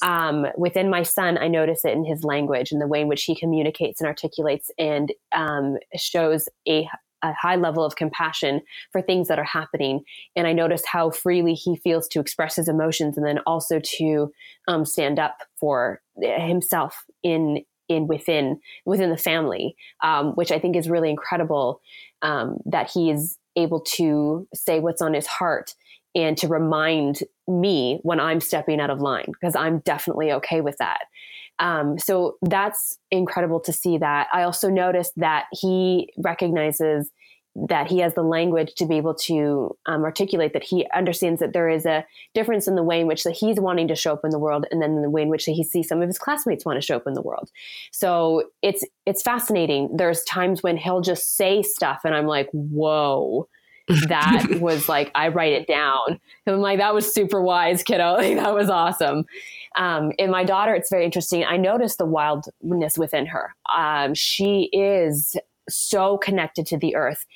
[0.02, 3.24] Um, within my son, I notice it in his language and the way in which
[3.24, 6.86] he communicates and articulates and um, shows a,
[7.22, 8.60] a high level of compassion
[8.92, 10.02] for things that are happening.
[10.36, 14.30] And I notice how freely he feels to express his emotions and then also to
[14.68, 20.76] um, stand up for himself in in within within the family, um, which I think
[20.76, 21.80] is really incredible
[22.22, 25.74] um, that he is able to say what's on his heart
[26.14, 30.76] and to remind me when I'm stepping out of line because I'm definitely okay with
[30.78, 31.00] that.
[31.58, 34.28] Um, so that's incredible to see that.
[34.32, 37.10] I also noticed that he recognizes
[37.68, 41.54] that he has the language to be able to um, articulate that he understands that
[41.54, 42.04] there is a
[42.34, 44.66] difference in the way in which that he's wanting to show up in the world
[44.70, 46.96] and then the way in which he sees some of his classmates want to show
[46.96, 47.50] up in the world
[47.92, 53.48] so it's it's fascinating there's times when he'll just say stuff and i'm like whoa
[54.08, 56.18] that was like I write it down.
[56.48, 58.14] I'm like, that was super wise, kiddo.
[58.16, 59.24] Like, that was awesome.
[59.76, 61.44] Um, in my daughter, it's very interesting.
[61.44, 63.54] I noticed the wildness within her.
[63.72, 65.36] Um, she is
[65.68, 67.26] so connected to the earth.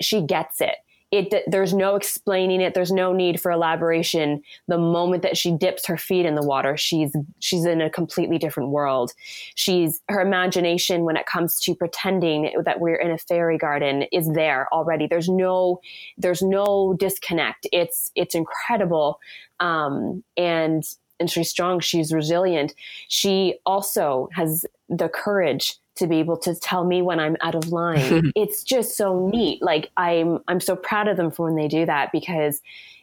[0.00, 0.76] She gets it.
[1.12, 2.74] It there's no explaining it.
[2.74, 4.42] There's no need for elaboration.
[4.68, 8.38] The moment that she dips her feet in the water she's she's in a completely
[8.38, 9.12] different world.
[9.56, 14.28] She's her imagination when it comes to pretending that we're in a fairy garden is
[14.34, 15.08] there already.
[15.08, 15.80] There's no
[16.16, 17.66] there's no disconnect.
[17.72, 19.18] It's it's incredible.
[19.58, 20.84] Um, and
[21.18, 21.80] and she's strong.
[21.80, 22.72] She's resilient.
[23.08, 27.68] She also has the courage to be able to tell me when I'm out of
[27.68, 28.32] line.
[28.36, 29.62] it's just so neat.
[29.62, 32.60] Like I'm I'm so proud of them for when they do that because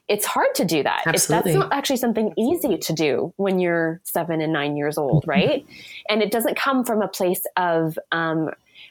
[0.07, 1.03] it's hard to do that.
[1.07, 5.23] It's, that's not actually something easy to do when you're seven and nine years old,
[5.23, 5.31] mm-hmm.
[5.31, 5.65] right?
[6.09, 8.49] and it doesn't come from a place of um,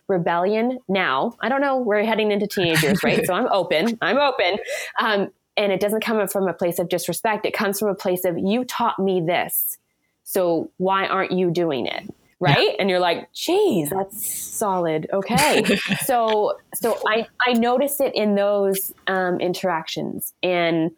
[0.09, 1.35] rebellion now.
[1.41, 1.79] I don't know.
[1.79, 3.25] We're heading into teenagers, right?
[3.25, 3.99] so I'm open.
[4.03, 4.59] I'm open.
[5.01, 7.47] Um, and it doesn't come from a place of disrespect.
[7.47, 9.79] It comes from a place of you taught me this.
[10.25, 12.13] So why aren't you doing it?
[12.41, 12.71] Right?
[12.71, 12.77] Yeah.
[12.79, 15.09] And you're like, geez, that's solid.
[15.13, 15.65] Okay.
[16.05, 20.91] so so I I notice it in those um, interactions, and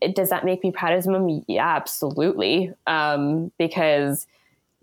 [0.00, 1.42] it, does that make me proud as a mom?
[1.48, 2.72] Yeah, absolutely.
[2.86, 4.26] Um, because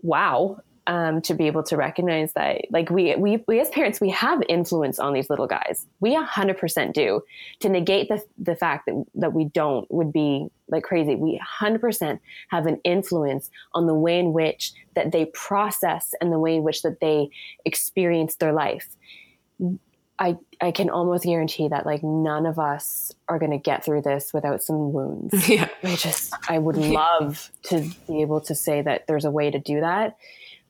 [0.02, 4.10] wow, um, to be able to recognize that like we, we we as parents we
[4.10, 5.86] have influence on these little guys.
[6.00, 7.22] We 100% do.
[7.60, 11.14] To negate the, the fact that, that we don't would be like crazy.
[11.14, 12.18] We 100%
[12.48, 16.62] have an influence on the way in which that they process and the way in
[16.62, 17.30] which that they
[17.64, 18.88] experience their life.
[20.18, 24.02] I, I can almost guarantee that like none of us are going to get through
[24.02, 25.48] this without some wounds.
[25.48, 25.68] Yeah.
[25.82, 29.58] I just, I would love to be able to say that there's a way to
[29.58, 30.16] do that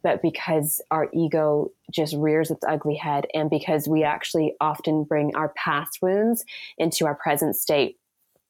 [0.03, 5.35] but because our ego just rears its ugly head and because we actually often bring
[5.35, 6.45] our past wounds
[6.79, 7.99] into our present state.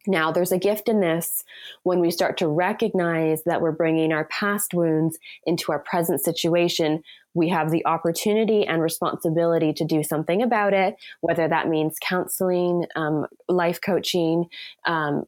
[0.07, 1.45] Now, there's a gift in this
[1.85, 7.03] when we start to recognize that we're bringing our past wounds into our present situation.
[7.35, 12.87] We have the opportunity and responsibility to do something about it, whether that means counseling,
[12.97, 14.47] um, life coaching,
[14.87, 15.25] um,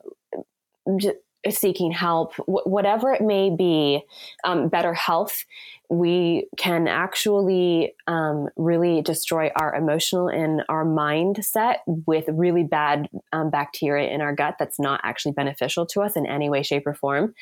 [1.50, 4.02] seeking help, whatever it may be,
[4.44, 5.44] um, better health,
[5.90, 13.50] we can actually um, really destroy our emotional and our mindset with really bad um,
[13.50, 16.94] bacteria in our gut that's not actually beneficial to us in any way, shape, or
[16.94, 17.34] form.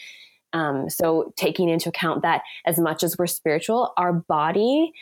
[0.52, 4.92] Um, so, taking into account that as much as we're spiritual, our body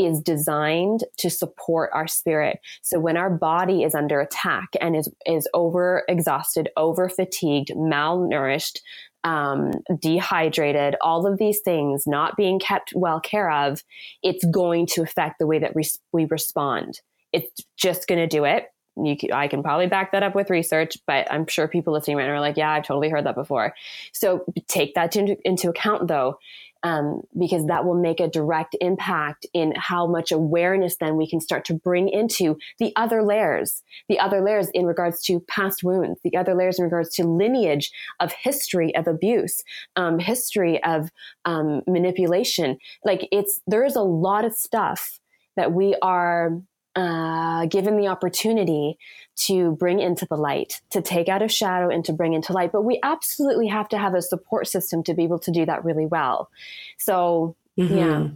[0.00, 2.58] is designed to support our spirit.
[2.82, 8.80] So when our body is under attack and is is over exhausted, over fatigued, malnourished,
[9.24, 13.82] um, dehydrated, all of these things not being kept well care of,
[14.22, 15.82] it's going to affect the way that we,
[16.12, 17.00] we respond.
[17.32, 18.68] It's just going to do it.
[18.96, 22.26] Can, I can probably back that up with research, but I'm sure people listening right
[22.26, 23.74] now are like, yeah, I've totally heard that before.
[24.12, 26.38] So take that into, into account though
[26.82, 31.40] um, because that will make a direct impact in how much awareness then we can
[31.40, 36.20] start to bring into the other layers, the other layers in regards to past wounds,
[36.24, 39.62] the other layers in regards to lineage of history of abuse,
[39.96, 41.10] um, history of
[41.44, 42.78] um, manipulation.
[43.04, 45.20] Like it's, there is a lot of stuff
[45.56, 46.60] that we are
[47.00, 48.98] uh, given the opportunity
[49.36, 52.72] to bring into the light, to take out of shadow and to bring into light.
[52.72, 55.84] But we absolutely have to have a support system to be able to do that
[55.84, 56.50] really well.
[56.98, 57.96] So, mm-hmm.
[57.96, 58.28] yeah.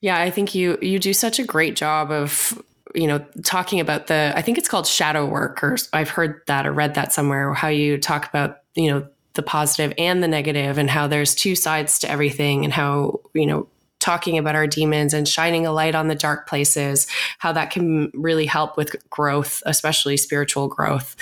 [0.00, 2.62] Yeah, I think you you do such a great job of
[2.94, 6.66] you know talking about the I think it's called shadow work or I've heard that
[6.66, 10.78] or read that somewhere how you talk about you know the positive and the negative
[10.78, 13.68] and how there's two sides to everything and how you know
[14.06, 18.08] talking about our demons and shining a light on the dark places, how that can
[18.14, 21.16] really help with growth, especially spiritual growth.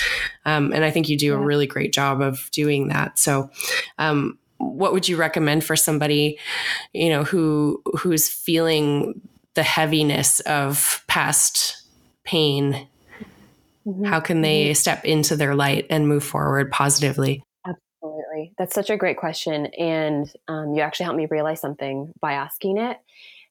[0.45, 1.33] Um, and I think you do yeah.
[1.33, 3.19] a really great job of doing that.
[3.19, 3.49] So,
[3.97, 6.39] um, what would you recommend for somebody,
[6.93, 9.19] you know, who who's feeling
[9.55, 11.83] the heaviness of past
[12.23, 12.87] pain?
[13.87, 14.05] Mm-hmm.
[14.05, 14.75] How can they mm-hmm.
[14.75, 17.43] step into their light and move forward positively?
[18.35, 18.55] Absolutely.
[18.59, 19.67] That's such a great question.
[19.79, 22.99] And um, you actually helped me realize something by asking it.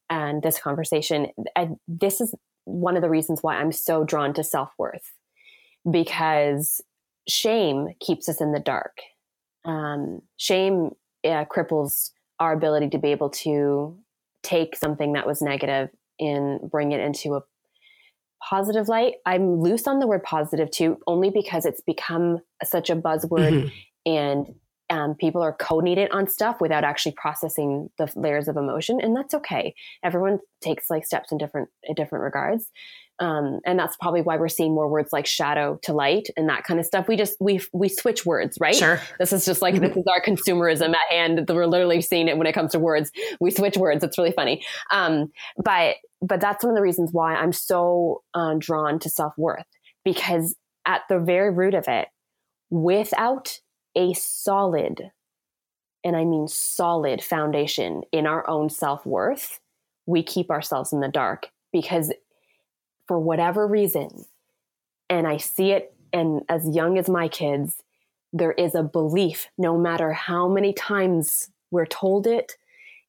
[0.10, 4.44] And this conversation, I, this is one of the reasons why I'm so drawn to
[4.44, 5.14] self worth
[5.90, 6.82] because
[7.28, 8.98] shame keeps us in the dark.
[9.66, 10.92] Um, shame
[11.26, 13.98] uh, cripples our ability to be able to
[14.44, 17.42] take something that was negative and bring it into a
[18.44, 19.14] positive light.
[19.26, 23.68] I'm loose on the word positive too, only because it's become such a buzzword mm-hmm
[24.06, 24.54] and
[24.94, 29.16] um, people are coding it on stuff without actually processing the layers of emotion and
[29.16, 29.74] that's okay
[30.04, 32.72] everyone takes like steps in different in different regards
[33.20, 36.64] Um, and that's probably why we're seeing more words like shadow to light and that
[36.64, 37.08] kind of stuff.
[37.08, 38.76] We just we we switch words, right?
[38.76, 39.00] Sure.
[39.20, 41.46] This is just like this is our consumerism at hand.
[41.48, 43.12] We're literally seeing it when it comes to words.
[43.40, 44.04] We switch words.
[44.04, 44.64] It's really funny.
[44.92, 45.32] Um,
[45.64, 49.68] but but that's one of the reasons why I'm so uh, drawn to self worth
[50.04, 52.08] because at the very root of it,
[52.72, 53.60] without
[53.96, 55.12] a solid,
[56.04, 59.60] and I mean solid foundation in our own self worth,
[60.06, 62.12] we keep ourselves in the dark because
[63.08, 64.26] for whatever reason,
[65.10, 67.84] and I see it, and as young as my kids,
[68.32, 72.54] there is a belief, no matter how many times we're told it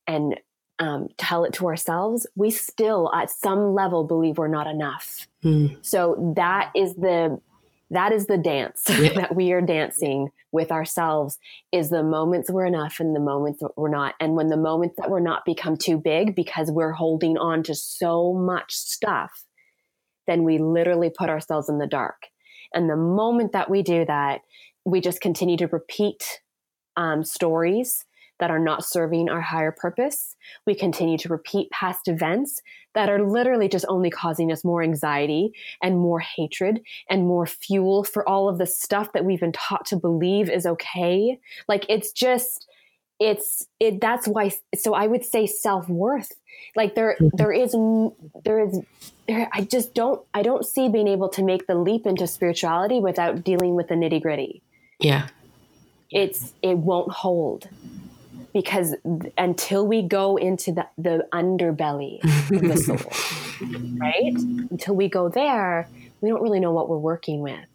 [0.07, 0.39] and
[0.78, 5.28] um, tell it to ourselves, we still at some level believe we're not enough.
[5.43, 5.76] Mm.
[5.82, 7.41] So that is the
[7.95, 9.12] that is the dance yeah.
[9.14, 11.38] that we are dancing with ourselves
[11.72, 14.97] is the moments we're enough and the moments that we're not and when the moments
[14.99, 19.45] that we're not become too big because we're holding on to so much stuff
[20.26, 22.28] then we literally put ourselves in the dark.
[22.72, 24.40] And the moment that we do that,
[24.84, 26.40] we just continue to repeat
[26.97, 28.05] um, stories
[28.41, 30.37] that are not serving our higher purpose.
[30.66, 32.61] We continue to repeat past events
[32.95, 38.05] that are literally just only causing us more anxiety and more hatred and more fuel
[38.05, 41.39] for all of the stuff that we've been taught to believe is okay.
[41.68, 42.66] Like it's just,
[43.20, 46.32] it's it that's why so i would say self-worth
[46.74, 47.37] like there mm-hmm.
[47.37, 47.74] there is
[48.45, 48.80] there is
[49.28, 52.99] there i just don't i don't see being able to make the leap into spirituality
[52.99, 54.62] without dealing with the nitty-gritty
[54.99, 55.28] yeah
[56.11, 57.68] it's it won't hold
[58.55, 58.95] because
[59.37, 62.97] until we go into the, the underbelly of the soul
[64.01, 64.35] right
[64.71, 65.87] until we go there
[66.23, 67.67] we don't really know what we're working with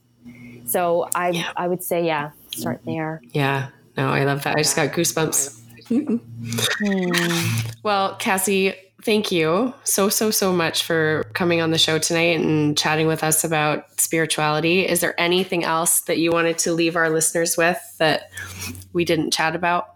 [0.66, 1.52] so i yeah.
[1.56, 2.92] i would say yeah start mm-hmm.
[2.92, 3.70] there yeah
[4.00, 4.56] no, I love that.
[4.56, 5.60] I just got goosebumps.
[5.90, 6.18] Hmm.
[7.84, 12.78] well, Cassie, thank you so, so, so much for coming on the show tonight and
[12.78, 14.88] chatting with us about spirituality.
[14.88, 18.32] Is there anything else that you wanted to leave our listeners with that
[18.94, 19.96] we didn't chat about?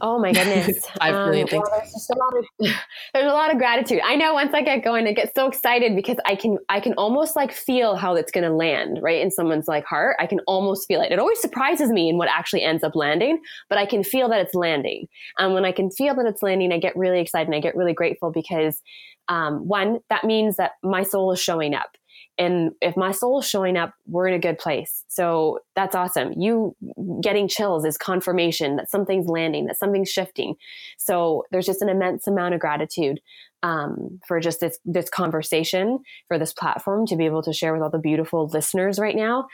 [0.00, 0.86] Oh my goodness.
[1.00, 2.44] I really um, think well, there's a lot of
[3.14, 4.00] there's a lot of gratitude.
[4.04, 6.94] I know once I get going, I get so excited because I can I can
[6.94, 9.20] almost like feel how it's gonna land, right?
[9.20, 10.16] In someone's like heart.
[10.18, 11.12] I can almost feel it.
[11.12, 14.40] It always surprises me in what actually ends up landing, but I can feel that
[14.40, 15.06] it's landing.
[15.38, 17.76] And when I can feel that it's landing, I get really excited and I get
[17.76, 18.82] really grateful because
[19.28, 21.96] um, one, that means that my soul is showing up
[22.40, 25.04] and if my soul's showing up we're in a good place.
[25.08, 26.32] So that's awesome.
[26.36, 26.74] You
[27.22, 30.54] getting chills is confirmation that something's landing that something's shifting.
[30.98, 33.20] So there's just an immense amount of gratitude
[33.62, 37.82] um, for just this this conversation for this platform to be able to share with
[37.82, 39.46] all the beautiful listeners right now.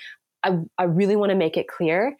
[0.44, 2.16] I, I really want to make it clear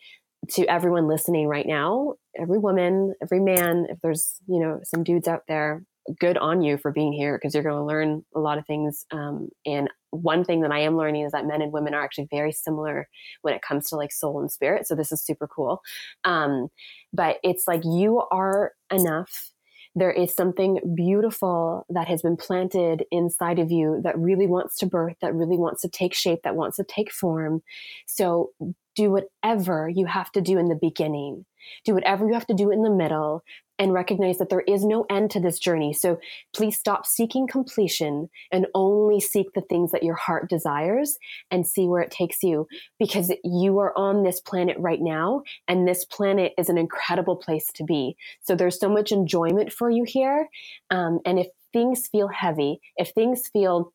[0.51, 5.27] to everyone listening right now every woman every man if there's you know some dudes
[5.27, 5.83] out there
[6.21, 9.05] good on you for being here because you're going to learn a lot of things.
[9.11, 12.29] Um, and one thing that I am learning is that men and women are actually
[12.31, 13.09] very similar
[13.43, 14.87] when it comes to like soul and spirit.
[14.87, 15.81] So this is super cool.
[16.25, 16.69] Um,
[17.13, 19.53] but it's like you are enough.
[19.95, 24.87] There is something beautiful that has been planted inside of you that really wants to
[24.87, 27.63] birth, that really wants to take shape, that wants to take form.
[28.07, 28.51] So
[28.95, 31.47] do whatever you have to do in the beginning.
[31.85, 33.43] Do whatever you have to do in the middle
[33.79, 35.93] and recognize that there is no end to this journey.
[35.93, 36.19] So
[36.55, 41.19] please stop seeking completion and only seek the things that your heart desires
[41.51, 42.67] and see where it takes you
[42.99, 47.71] because you are on this planet right now and this planet is an incredible place
[47.75, 48.17] to be.
[48.43, 50.49] So there's so much enjoyment for you here.
[50.91, 53.93] Um, and if things feel heavy, if things feel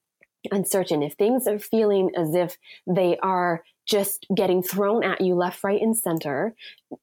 [0.51, 5.63] uncertain, if things are feeling as if they are just getting thrown at you left,
[5.63, 6.55] right, and center,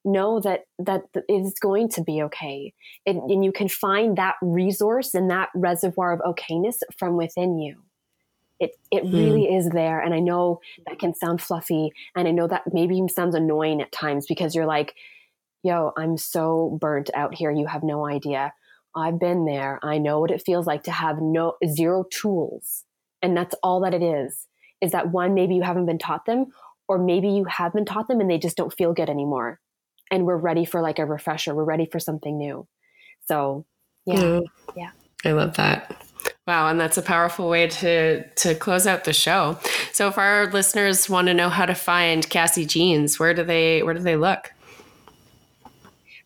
[0.04, 2.72] know that that it is going to be okay.
[3.04, 7.82] It, and you can find that resource and that reservoir of okayness from within you.
[8.58, 9.12] It it mm.
[9.12, 10.00] really is there.
[10.00, 13.80] And I know that can sound fluffy, and I know that maybe even sounds annoying
[13.80, 14.94] at times because you're like,
[15.62, 17.50] "Yo, I'm so burnt out here.
[17.50, 18.52] You have no idea."
[18.96, 19.78] I've been there.
[19.82, 22.84] I know what it feels like to have no zero tools.
[23.22, 24.46] And that's all that it is.
[24.80, 26.46] Is that one, maybe you haven't been taught them,
[26.88, 29.60] or maybe you have been taught them and they just don't feel good anymore.
[30.10, 31.54] And we're ready for like a refresher.
[31.54, 32.66] We're ready for something new.
[33.26, 33.66] So
[34.06, 34.16] yeah.
[34.16, 34.44] Mm.
[34.74, 34.90] yeah.
[35.24, 36.02] I love that.
[36.46, 39.58] Wow and that's a powerful way to to close out the show.
[39.92, 43.82] So if our listeners want to know how to find cassie jeans where do they
[43.82, 44.52] where do they look?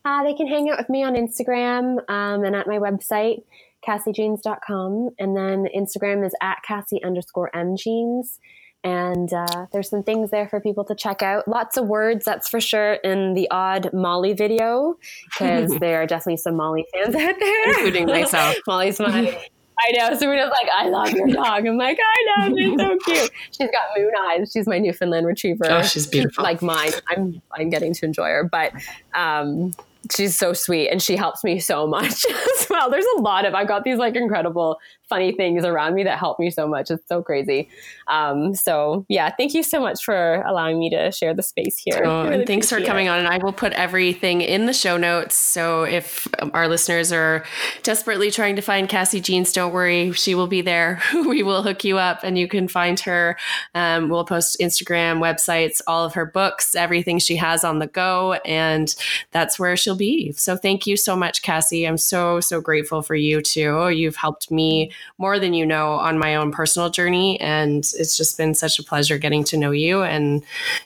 [0.05, 3.43] Uh, they can hang out with me on instagram um, and at my website
[3.87, 8.39] cassiejeans.com and then instagram is at cassie underscore m jeans
[8.85, 11.47] and uh, there's some things there for people to check out.
[11.47, 16.39] Lots of words, that's for sure, in the odd Molly video, because there are definitely
[16.39, 18.57] some Molly fans out there, including myself.
[18.67, 19.49] Molly's my.
[19.79, 20.17] I know.
[20.17, 21.67] Serena's like, I love your dog.
[21.67, 22.57] I'm like, I know.
[22.57, 23.31] She's so cute.
[23.51, 24.51] She's got moon eyes.
[24.53, 25.65] She's my Newfoundland retriever.
[25.69, 26.45] Oh, she's beautiful.
[26.45, 26.93] Like mine.
[27.09, 28.49] I'm I'm getting to enjoy her.
[28.51, 28.73] But
[29.15, 29.75] um
[30.11, 32.25] she's so sweet and she helps me so much
[32.59, 32.91] as well.
[32.91, 34.79] There's a lot of I've got these like incredible
[35.09, 36.91] funny things around me that help me so much.
[36.91, 37.69] It's so crazy.
[38.09, 42.03] Um, so yeah, thank you so much for allowing me to share the space here.
[42.05, 43.11] Oh, really and thanks for coming it.
[43.11, 43.19] on.
[43.19, 45.35] And I will put everything in the show notes.
[45.35, 47.45] So if our listeners are
[47.83, 51.03] desperately trying to find Cassie Jeans, don't worry, she will be there.
[51.27, 53.37] we will hook you up and you can find her.
[53.75, 58.35] Um, we'll post Instagram, websites, all of her books, everything she has on the go,
[58.47, 58.95] and
[59.31, 60.33] that's where she'll be.
[60.33, 61.87] So thank you so much, Cassie.
[61.87, 63.91] I'm so so grateful for you too.
[63.91, 67.41] You've helped me more than you know on my own personal journey.
[67.41, 70.43] And it's just been such a pleasure getting to know you and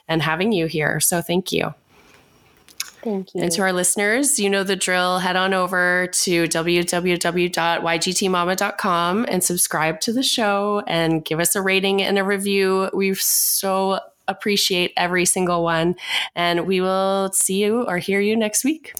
[0.07, 0.99] and having you here.
[0.99, 1.73] So thank you.
[3.01, 3.41] Thank you.
[3.41, 5.19] And to our listeners, you know the drill.
[5.19, 12.01] Head on over to www.ygtmama.com and subscribe to the show and give us a rating
[12.01, 12.89] and a review.
[12.93, 15.95] We've so appreciate every single one.
[16.35, 18.93] And we will see you or hear you next week.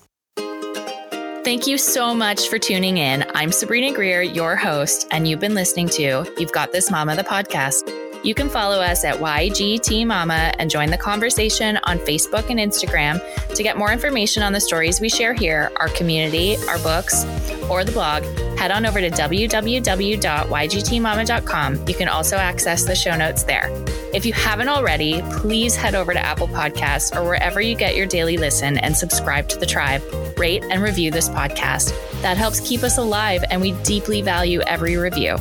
[1.43, 3.25] Thank you so much for tuning in.
[3.33, 7.23] I'm Sabrina Greer, your host, and you've been listening to You've Got This Mama, the
[7.23, 8.06] podcast.
[8.27, 13.21] You can follow us at YGT Mama and join the conversation on Facebook and Instagram
[13.55, 17.23] to get more information on the stories we share here, our community, our books,
[17.69, 18.23] or the blog.
[18.59, 21.87] Head on over to www.ygtmama.com.
[21.87, 23.69] You can also access the show notes there.
[24.13, 28.07] If you haven't already, please head over to Apple Podcasts or wherever you get your
[28.07, 30.03] daily listen and subscribe to the tribe.
[30.37, 31.93] Rate and review this podcast.
[32.23, 35.37] That helps keep us alive, and we deeply value every review.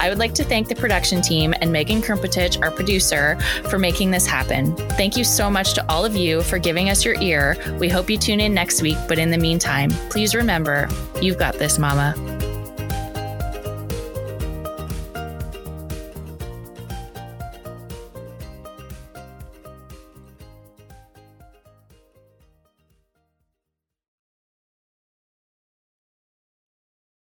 [0.00, 3.38] I would like to thank the production team and Megan Krumpetich, our producer,
[3.68, 4.74] for making this happen.
[4.96, 7.56] Thank you so much to all of you for giving us your ear.
[7.78, 10.88] We hope you tune in next week, but in the meantime, please remember
[11.20, 12.14] you've got this, Mama.